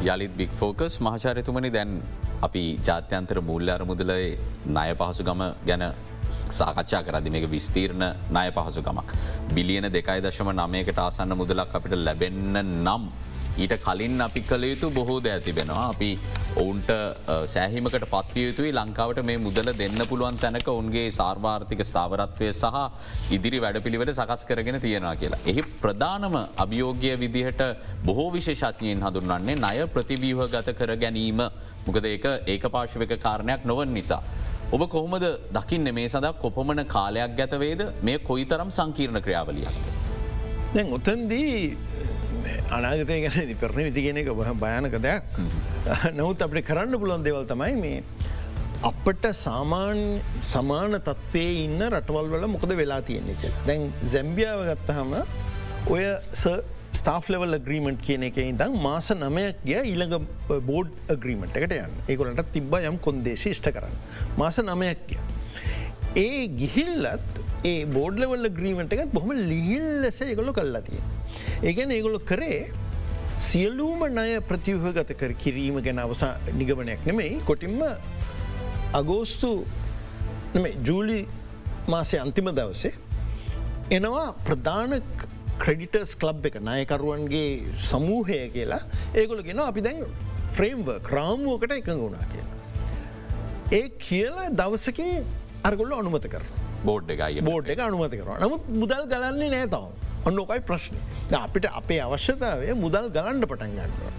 [0.05, 1.99] යළිත් බික් ෆෝකස් මහචාරතුමනි දැන්
[2.41, 5.83] අපි ජාත්‍යන්තර මුල්ල අරමුදලේ ණය පහසු ගම ගැන
[6.49, 9.09] සාකච්ඡා කරදි මේක විස්තීර්ණ ණය පහසු ගමක්.
[9.55, 13.03] බිලියන දෙකයි දශම නමයකට ආසන්න මුදලක් අපිට ලැබෙන්න නම්
[13.63, 15.85] ඊට කලින් අපි කළ යුතු බොහෝ ද ඇතිබෙනවා.
[15.93, 16.09] අපි
[16.61, 16.89] ඔවුන්ට
[17.53, 24.13] සෑහිමකට පත්විය යුතුයි ලංකාවට මේ මුදල දෙන්න පුළුවන් තැනක ඔන්ගේ සාර්වාර්ථික ස්ථාවරත්වය සහ ඉදිරි වැඩපිළිවට
[24.17, 25.43] සකස් කරගෙන තියෙනවා කියලා.
[25.51, 26.35] එහි ප්‍රධානම
[26.65, 27.63] අභියෝගය විදිහට
[28.09, 31.41] බොහෝ විශේෂඥයෙන් හඳුන්වන්නේ ණය ප්‍රතිවීහ ගත කර ගැනීම
[31.87, 34.21] මොකද ඒක ඒක පාශවක කාරණයක් නොවන් නිසා.
[34.75, 35.25] ඔබ කොහොමද
[35.57, 39.75] දකින්න මේ සඳ කොපමන කාලයක් ගැතවේද මේ කොයි තරම් සංකීර්ණ ක්‍රියාවලියක්.
[40.73, 41.77] දැන් ඔතන්දී
[42.69, 45.23] අනාගතය ගැන පෙරණ විතිගෙන එක භයනක දෙයක්
[46.15, 48.01] නමුත් අපට කරන්න පුළොන් දෙවල් තමයි මේ
[48.89, 50.21] අපට සාමාන්‍ය
[50.53, 53.51] සමාන තත්වේ ඉන්න රටවල් වල මොකද වෙලා තියෙන්නේ.
[53.67, 55.15] දැන් ဇ ැම්බියාව ගත්තහම
[55.95, 56.03] ඔය
[56.97, 60.27] ස්ටාෆ් ලෙවල් ග්‍රීමට කියන එක ඉදම් මාස නමයක් ගිය ඊළඟ
[60.69, 60.93] බෝඩ්
[61.23, 63.97] ග්‍රීමට එකට යන්න ඒකොලට තිබ්බ යම් කොන්දේශ ෂ්ට කරන්න.
[64.37, 65.19] මාස නමයක් කිය.
[66.25, 71.01] ඒ ගිහිල්ලත් ඒ බෝඩ්ලවල්ල ග්‍රීමට එකත් බොහම ලිහිල් ලෙස ඒගොලො කල්ලතිය.
[71.63, 72.69] ඒගැන ඒගොලො කරේ
[73.39, 77.41] සියලූම ණය ප්‍රතිවහගත කර කිරීම ගැන අවසා නිගමනයක් නෙමෙයි.
[77.45, 77.81] කොටින්ම
[78.93, 79.49] අගෝස්තු
[80.83, 81.19] ජූලි
[81.87, 82.93] මාසය අන්තිම දවසේ
[83.91, 85.01] එනවා ප්‍රධාන
[85.59, 88.83] ක්‍රඩිටර්ස් කලබ් එක නායකරුවන්ගේ සමූහය කියලා.
[89.15, 90.05] ඒගොල ගෙන අපි දැන්
[90.53, 92.57] ෆ්‍රේම්ව ක්‍රාමුවකට එකඟ වුණා කියලා.
[93.71, 95.09] ඒ කියලා දවසකින්
[95.63, 96.43] අරගොල්ල අනුමත කර
[96.85, 100.95] බෝඩ් එකයි බෝඩ් එක අනුමත කර නමුත් මුදල් ගලන්නේ නෑ තවම් ඔන්න ඕකයි ප්‍රශ්න.
[101.41, 104.13] අපිට අපේ අවශ්‍යතාවය මුදල් ගලන්ඩ පටන් ගන්නවා.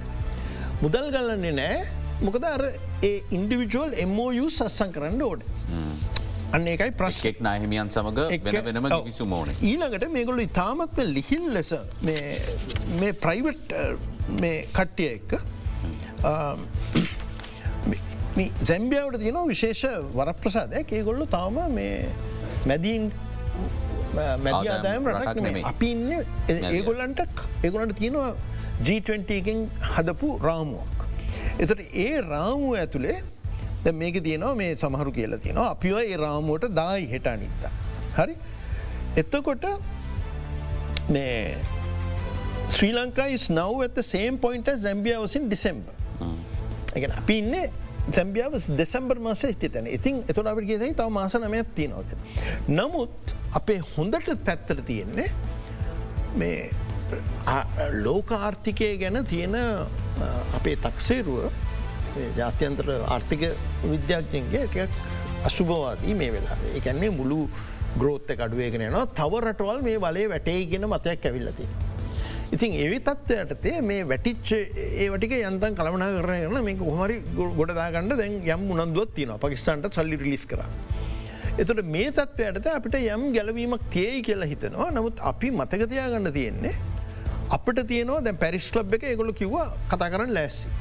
[0.82, 1.78] මුදල් ගලන්නේ නෑ
[2.26, 2.62] මොකද අර
[3.02, 5.42] ඒ ඉන්ඩිවිජුවල් එමෝයු සස්සං කරන්න ඕඩ.
[6.56, 9.48] අන්න ඒකයි ප්‍රශ් එක් නාහිමියන් සමඟ වෙන වෙනම කිසු මෝන.
[9.70, 11.72] ඊළඟට මේගොලු ඉතාමත්ම ලිහිල් ලෙස
[12.08, 13.74] මේ ප්‍රයිවට්
[14.76, 15.30] කට්ටිය එක්ක
[18.70, 19.82] සැම්බියාවට තියෙන විශේෂ
[20.16, 20.92] වරප්‍රසාදයක්.
[20.98, 22.08] ඒගොල්ලු තාම මේ
[22.66, 23.12] මැදීන්
[24.16, 25.64] මැදි ආදායම් රටක් නෙමේ.
[25.70, 26.10] අපි ඉන්න
[26.76, 27.20] ඒගොල්ලන්ට
[27.64, 28.30] ඒගොලන්ට තියෙනවා
[28.86, 29.60] G20කින්
[29.94, 30.98] හදපු රාමුවක්.
[31.62, 33.18] එතට ඒ රාමුව ඇතුළේ
[34.02, 37.64] මේක තියනවා මේ සමහරු කියලා තියෙනවා අපිව ඒ රාමුවට දායි හෙට අනිත්ත.
[38.18, 38.36] හරි
[39.22, 39.66] එත්තකොට
[41.16, 41.56] මේ
[42.76, 43.28] ශ්‍රී Lanka
[44.72, 45.94] as Zambia was in December.
[46.96, 47.70] එක අපි ඉන්නේ
[48.14, 52.10] සැම්බියාව දෙසැම්බර් මාස ටි තැන ඉතින් එතුට අපට ගෙදයි තව මාස නමයක් තියනවක.
[52.68, 55.30] නමුත් අපේ හොඳට පැත්තර තියෙන්නේ
[56.36, 56.70] මේ
[58.04, 59.56] ලෝක ආර්ථිකය ගැන තියෙන
[60.58, 61.50] අපේ තක්සේරුව
[62.36, 63.42] ජාත්‍යන්ත්‍ර ආර්ථික
[63.84, 64.88] විද්‍යාඥන්ගේ
[65.44, 67.40] අශුභවාදී මේ වෙලා එකන්නේ මුළු
[67.98, 71.68] ග්‍රෝත්ත කඩුවේගෙන නවා තව රටවල් මේ බලය වැටේගෙන මතයක් ඇවිල්ලති.
[72.48, 74.50] ඉතින් එවි තත්ත්වයටතේ මේ වැටිච්ච
[75.04, 77.16] ඒවටික යන්තන් කළමනා කරන කරන මේ හොමරි
[77.58, 80.62] ගොඩදාගන්න දැන් යම් උනන්දුවත් තියන පකිස්ාන්ට සල්ලි රිලිස් කර.
[81.58, 86.74] එතුට මේ තත්වයට අපිට යම් ගැලවීමක් තියයි කියලා හිතනවා නමුත් අපි මතකතියා ගන්න තියෙන්නේ
[87.50, 89.58] අපට තියනවා දැ පැරිස් ලබ් එක ගොලු කිව්ව
[89.92, 90.72] කතා කරන්න ලැස්සි.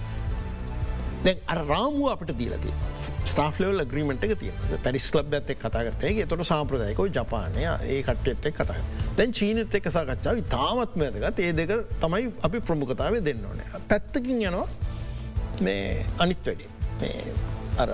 [1.25, 2.71] දැන් අර රාමුව අපට දීලති
[3.25, 4.53] ස්ටාෆ්ලවල් ග්‍රීමට එක තිය
[4.85, 10.41] පැරිස් ලබ් ඇත කතාගතේ තොට සාම්ප්‍රදායකෝ ජපානය ඒ කට්ට එත්තෙක් කතා දැන් චීනත එක් සාකච්ඡාව
[10.53, 13.61] තාමත්මයදකත් ඒ දෙක තමයි අපි ප්‍රමුඛතාව දෙන්න ඕන.
[13.89, 14.67] පැත්තකින් යනවා
[15.61, 16.65] මේ අනිත් වැඩි.
[17.77, 17.89] අර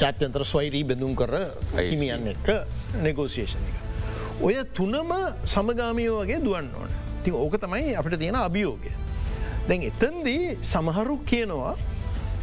[0.00, 1.32] ජාත්‍යන්ත්‍ර ස්වයිරී බෙදුම් කර
[1.78, 2.50] හිමියන්න එක
[3.06, 3.78] නෙගෝසිේෂණ එක.
[4.42, 5.14] ඔය තුනම
[5.54, 6.92] සමගාමියෝ වගේ දුවන්න ඕන.
[7.24, 8.92] ති ඕක තමයි අපිට තියෙන අභියෝගය.
[9.68, 11.74] දැන් එතන්දී සමහරු කියනවා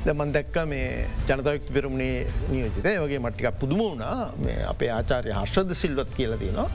[0.05, 6.15] දමන් දැක්ක මේ ජනතයක් පෙරමුණේ නියෝජිතය වගේ මට්ටික පුදුම වුණා මේ අපේ ආචාරය හර්ෂද සිල්වත්
[6.17, 6.69] කියලා තියෙනවා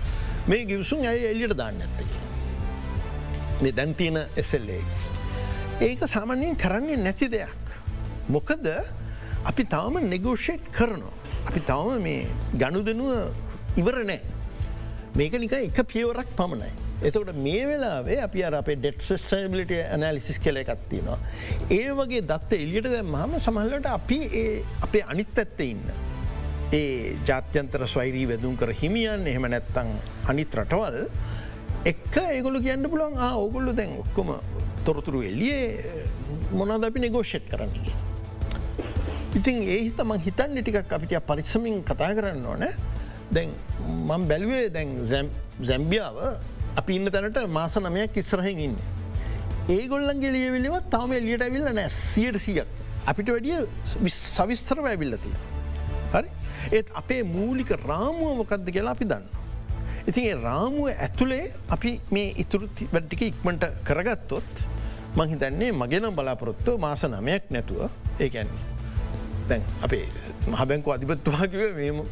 [0.46, 2.12] මේ ගිවසුන් ඇය එල්ලියට දාන්න ඇත්තක.
[3.62, 4.82] මේ දැන්තියන එසල්ලේ.
[5.80, 7.74] ඒක සාමාන්‍යයෙන් කරන්නේ නැති දෙයක්.
[8.28, 8.68] මොකද
[9.44, 11.14] අපි තවම නෙගෝෂේට් කරනවා.
[11.48, 12.26] අපි තවම මේ
[12.60, 14.20] ගණු දෙනුව ඉවර නෑ.
[15.16, 16.83] මේක නික එක පියවරක් පමණයි.
[17.02, 21.18] එතකට මේ වෙලාවේ අපි අර අපේ ඩෙට් සස්ටබිලිට ඇනලිසිස් කළ එකත්තිනවා.
[21.70, 24.18] ඒ වගේ දත්ත එලියට මහම සමහල්ලට අපි
[24.86, 25.82] අපේ අනිත් පැත්ත ඉන්න.
[26.72, 29.90] ඒ ජාත්‍යන්තර ස්වෛරී වැදුම් කර හිමියන් එහෙම නැත්තං
[30.30, 30.98] අනිත් රටවල්
[31.92, 34.32] එක්ක ඒගොලු කියන්න පුලන් ඕගොල්ලු දැන් ඔක්කොම
[34.86, 36.06] තොරතුරු එල්ලියේ
[36.52, 37.94] මොනද අපි නෙගෝෂෙට් කරන්නේ.
[39.34, 42.66] ඉතින් ඒ හිතමං හිතන්න ටිකක් අපිට පරික්ෂමින් කතා කරන්න ඕන
[43.34, 43.54] දැන්
[44.08, 44.90] මං බැලුවේ දැන්
[45.60, 46.18] zැම්බියාව
[46.80, 48.76] අපි ඉන්න තැනට මාස නමයක් ඉස්රහෙන් ඉන්න.
[49.76, 52.68] ඒගොල්ලන්ගේ ලියවිලිවත් තාම එලියට ඇවිල්ල නෑ සියට සියක්
[53.10, 53.60] අපිට වැඩිය
[54.16, 55.32] සවිස්තරව ඇවිල්ලති.
[56.14, 56.28] හරි
[56.78, 59.24] ඒත් අපේ මූලික රාමුව මොකක්ද කියලා අපි දන්න.
[60.08, 61.46] ඉතින් ඒ රාමුව ඇතුළේ
[61.76, 64.50] අපි මේ ඉතුරු වැඩ්ටික ඉක්මට කරගත්තොත්
[65.16, 67.88] මහිතන්නේ මගෙනම් බලාපොරොත්තු මාස නමයක් නැතුව
[68.20, 68.62] ඒකැන්නේ.
[69.48, 70.06] දැන් අපේ
[70.52, 71.62] මහබැංකු අධිපත්තුවාකිව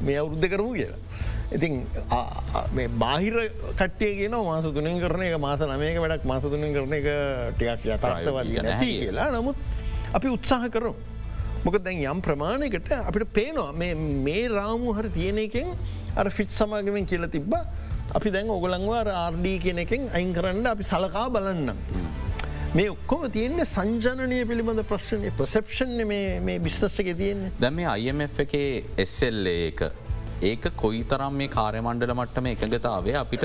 [0.06, 1.00] මේ අවුරුද්ධ කරමු කියලා.
[1.56, 1.74] ඉතින්
[3.02, 3.36] බාහිර
[3.78, 7.08] කට්ටිය කියන මාස තුනෙන් කරන එක මාස නමයක වැඩක් මාස තුනෙන් කරන එක
[7.58, 9.56] ටිකක් යථර්ථවද නැති කියලා නමුත්
[10.18, 10.94] අපි උත්සාහ කරු.
[11.64, 13.72] මොක දැන් යම් ප්‍රමාණයකට අපිට පේනවා
[14.26, 15.68] මේ රාමු හර තියෙන එකෙන්
[16.16, 17.54] අර ෆිට් සමාගමෙන් කියල තිබ්බ
[18.18, 21.78] අපි දැන් ඔගලංවා ආර්ඩී කියන එකෙන් අයින් කරන්න අපි සලකා බලන්නම්.
[22.74, 29.50] මේ ඔක්කොම තියන්නේ සංජනනය පිළිබඳ ප්‍රශ්නය ප්‍රසප්ෂන් මේ බිස්නස්සක තියෙන්නේ දැම IMF එකේ එස්සෙල්ල
[30.50, 33.44] ඒක කොයි තරම් මේ කාර්යමණ්ඩල මට්ටම එකගතාවේ අපිට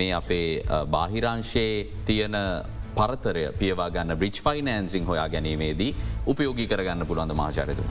[0.00, 0.48] මේ අපේ
[0.94, 2.36] බාහිරංශයේ තියෙන
[2.98, 5.90] පරතරය පියවා ගන්න බ්‍රිච් ෆයිනන්සිං හොයා ගැනීමේදී
[6.26, 7.86] උපයෝගී කරගන්න පුළුවන්ද මාචාරතු.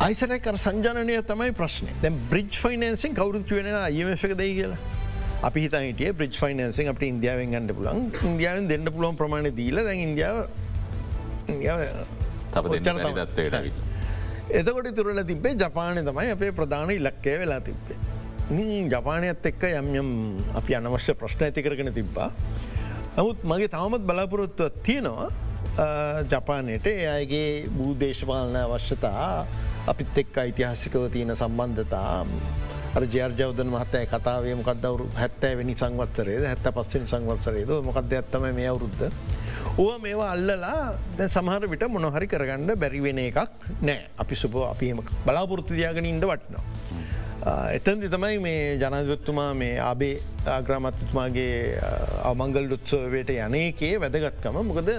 [0.00, 1.88] අයිසරකර සංජනය තමයි ප්‍රශ්න.
[2.02, 4.80] දැ බ්‍රිච් ෆයිනන්සින් කවරුත් වෙන අයමක දෙයි කියලා.
[5.42, 10.38] අපි හිතහිටිය බ්‍රිච් ෆයිනන්සින් අපට ඉන්දියාවෙන් ගන්න පුලන් ඉන්දියාවෙන් දෙන්න පුළුවන් ප්‍රමාණ දීල දැ ඉන්දියාව
[12.54, 13.85] තත්වයට
[14.48, 17.96] එතකොට තුරල තිබේ ජපානය තමයි අපේ ප්‍රධාන ඉලක්කය වෙලා තිබ්බේ.
[18.88, 20.10] ජපානයත් එක්ක යම් යම්
[20.54, 22.30] අපි අනවශ්‍ය ප්‍රශ්න ඇති කරගෙන තිබ්බා.
[23.16, 25.30] නමුත් මගේ තවමත් බලාපොරොත්තුව තියෙනවා
[26.24, 29.46] ජපානයට එයගේ භූදේශපාලන අවශ්‍යතා
[29.86, 32.24] අපිත් එක් ඓතිහාසිකව තියෙන සම්බන්ධතා
[33.04, 39.10] ජර්ජවදන මහත්තය කතාවේ මොකක්දවරු හැත්තෑවැනි සංවත්සරේද හැත්ත පස්සෙන් සංවත්සරේද මොකක්ද ඇත්තම මේ අවුරුද්ධ.
[39.78, 40.76] ඕ මේවා අල්ලලා
[41.18, 43.38] දැ සමහර විට මොනොහරි කරගන්න බැරිවෙන එකක්
[43.88, 43.98] නෑ.
[44.22, 46.64] අපි සුප අපිම බලාපොරත්තුතියාගෙන ඉඩ වටනවා.
[47.78, 50.14] එතන්දි තමයි මේ ජනදත්තුමා මේ ආබේ
[50.54, 51.58] ආග්‍රාමත්තුමාගේ
[52.30, 54.56] අවමංගල් ඩුත්සවයට යනකේ වැදගත්කම.
[54.70, 54.90] මොකද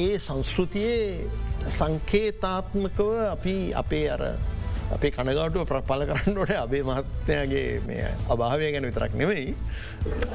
[0.00, 1.30] ඒ සංස්කෘතියේ
[1.78, 3.00] සංකේතාත්මකව
[3.32, 4.22] අපි අපේ අර
[4.94, 9.54] අපේ කනගාටුව ප්‍රපල කරන්නට අබේ මහත්මයාගේ මේ අභාවය ගැන විතරක් නෙවෙයි.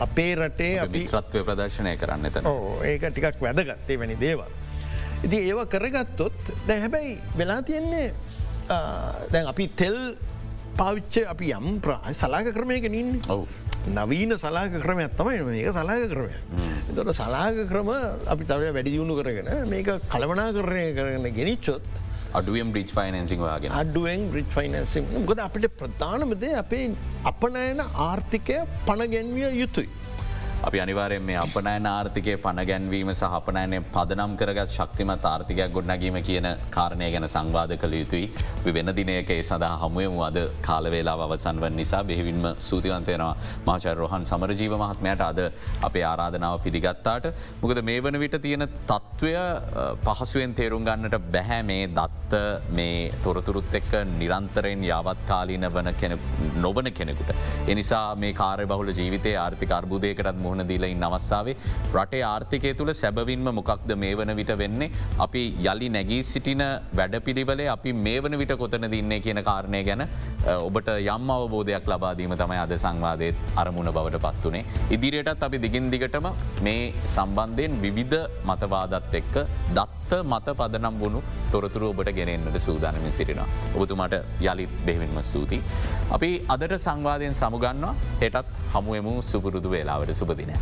[0.05, 2.49] අපේ රටේ අපි ත්‍රත්වය ප්‍රදර්ශනය කරන්න එතන.
[2.89, 4.51] ඒක ටිකක් වැදගත්තේ වැනි දේවල්.
[5.23, 8.13] ඉති ඒව කරගත්තොත් දැ හැබැයි වෙලා තියෙන්නේ
[9.31, 9.97] දැන් අපි තෙල්
[10.77, 13.47] පාවිච්ච අපි යම් ප්‍රා සලාක ක්‍රමයක නින්න ඔවු.
[13.97, 16.35] නවීන සලාක ක්‍රමයක් තමයි මේක සලාක ක්‍රමය.
[16.95, 17.89] තොට සලාක ක්‍රම
[18.35, 21.81] අපි තවය වැඩි දියුණු කරගෙන මේක කළමනා කරණය කරන ගෙනනිච්චොත්
[22.39, 26.85] අඩුවම් බ්‍රිච් ෆයිනන්සිං වගේ අඩුවෙන් බ්‍රිච් ෆයිනන්සිං ගොද අපිට ප්‍රධානමද අපේ
[27.31, 28.57] අපනයන ආර්ථිකය
[28.87, 29.89] පණගැන්විය යුතුයි.
[30.67, 37.07] අපි අනිවාරයෙන් මේ අපනෑන ආර්ථිකය පණගැන්වීම සහ අපනෑනය පදනම් කරගත් ශක්තිමත් ආර්ථිකයක් ගොඩනැගීම කියන කාරණය
[37.13, 38.27] ගැන සංවාධ කළ යුතුයි.
[38.75, 40.37] වෙන දිනයක ඒ සඳහා හමුවමු අද
[40.67, 43.31] කාලවෙලා අවසන් වන් නිසා බෙහිවින්ම සූතිවන්තයනවා
[43.69, 45.23] මාචර රොහන් සමරජීව මහත්මයට.
[45.29, 45.39] අද
[45.87, 47.25] අපේ ආරාධනාව පිළිගත්තාට.
[47.63, 49.33] මොකද මේ වන විට තියෙන තත්ත්වය
[50.05, 51.61] පහසුවෙන් තේරුම් ගන්නට බැහැ.
[51.71, 52.43] මේ දත්ත
[52.77, 53.91] මේ තොරතුරුත් එක්ක
[54.21, 55.91] නිරන්තරයෙන් යාවත් කාලීන වන
[56.67, 57.33] නොබන කෙනෙකුට.
[57.67, 61.57] එනිසා මේ කාරය බහුල ජීවිතය ආර්ථික අර්බුදයකටත් මුහුණ දීලයින් අවස්සාාවේ
[61.97, 64.91] රටේ ආර්ථිකය තුළ සැබවින්ම මොකක්ද මේ වන විට වෙන්නේ
[65.25, 66.63] අපි යළි නැගී සිටින
[66.99, 70.05] වැඩ පිළිවලේ අපි මේ වන විට කොතන දින්නේ කියන කාරණය ගැන
[70.67, 74.63] ඔබට යම් අවබෝධයක් ලබාදීම තමයි අද සංවාදයත් අරමුණ බවට පත්වනේ.
[74.95, 76.27] ඉදිරියටත් අපි දිගින් දිගටම
[76.67, 79.35] මේ සම්බන්ධයෙන් විවිධ මතවාදත් එක්ක
[80.11, 81.19] දත්ත මත පදනම් වුණු
[81.51, 83.47] තොරතුරු ඔබට ගෙනෙන්න්නට සූදානමින් සිටිනවා.
[83.75, 85.63] ඔබතුමට යළිත් බෙහිවින්ම ස්තුතියි.
[86.11, 90.59] අපි අදට සංවාධයෙන් සමුගන්නවා හෙටත් හමුවමු සුපුරුදු වෙලාවට සුපදිනයක්.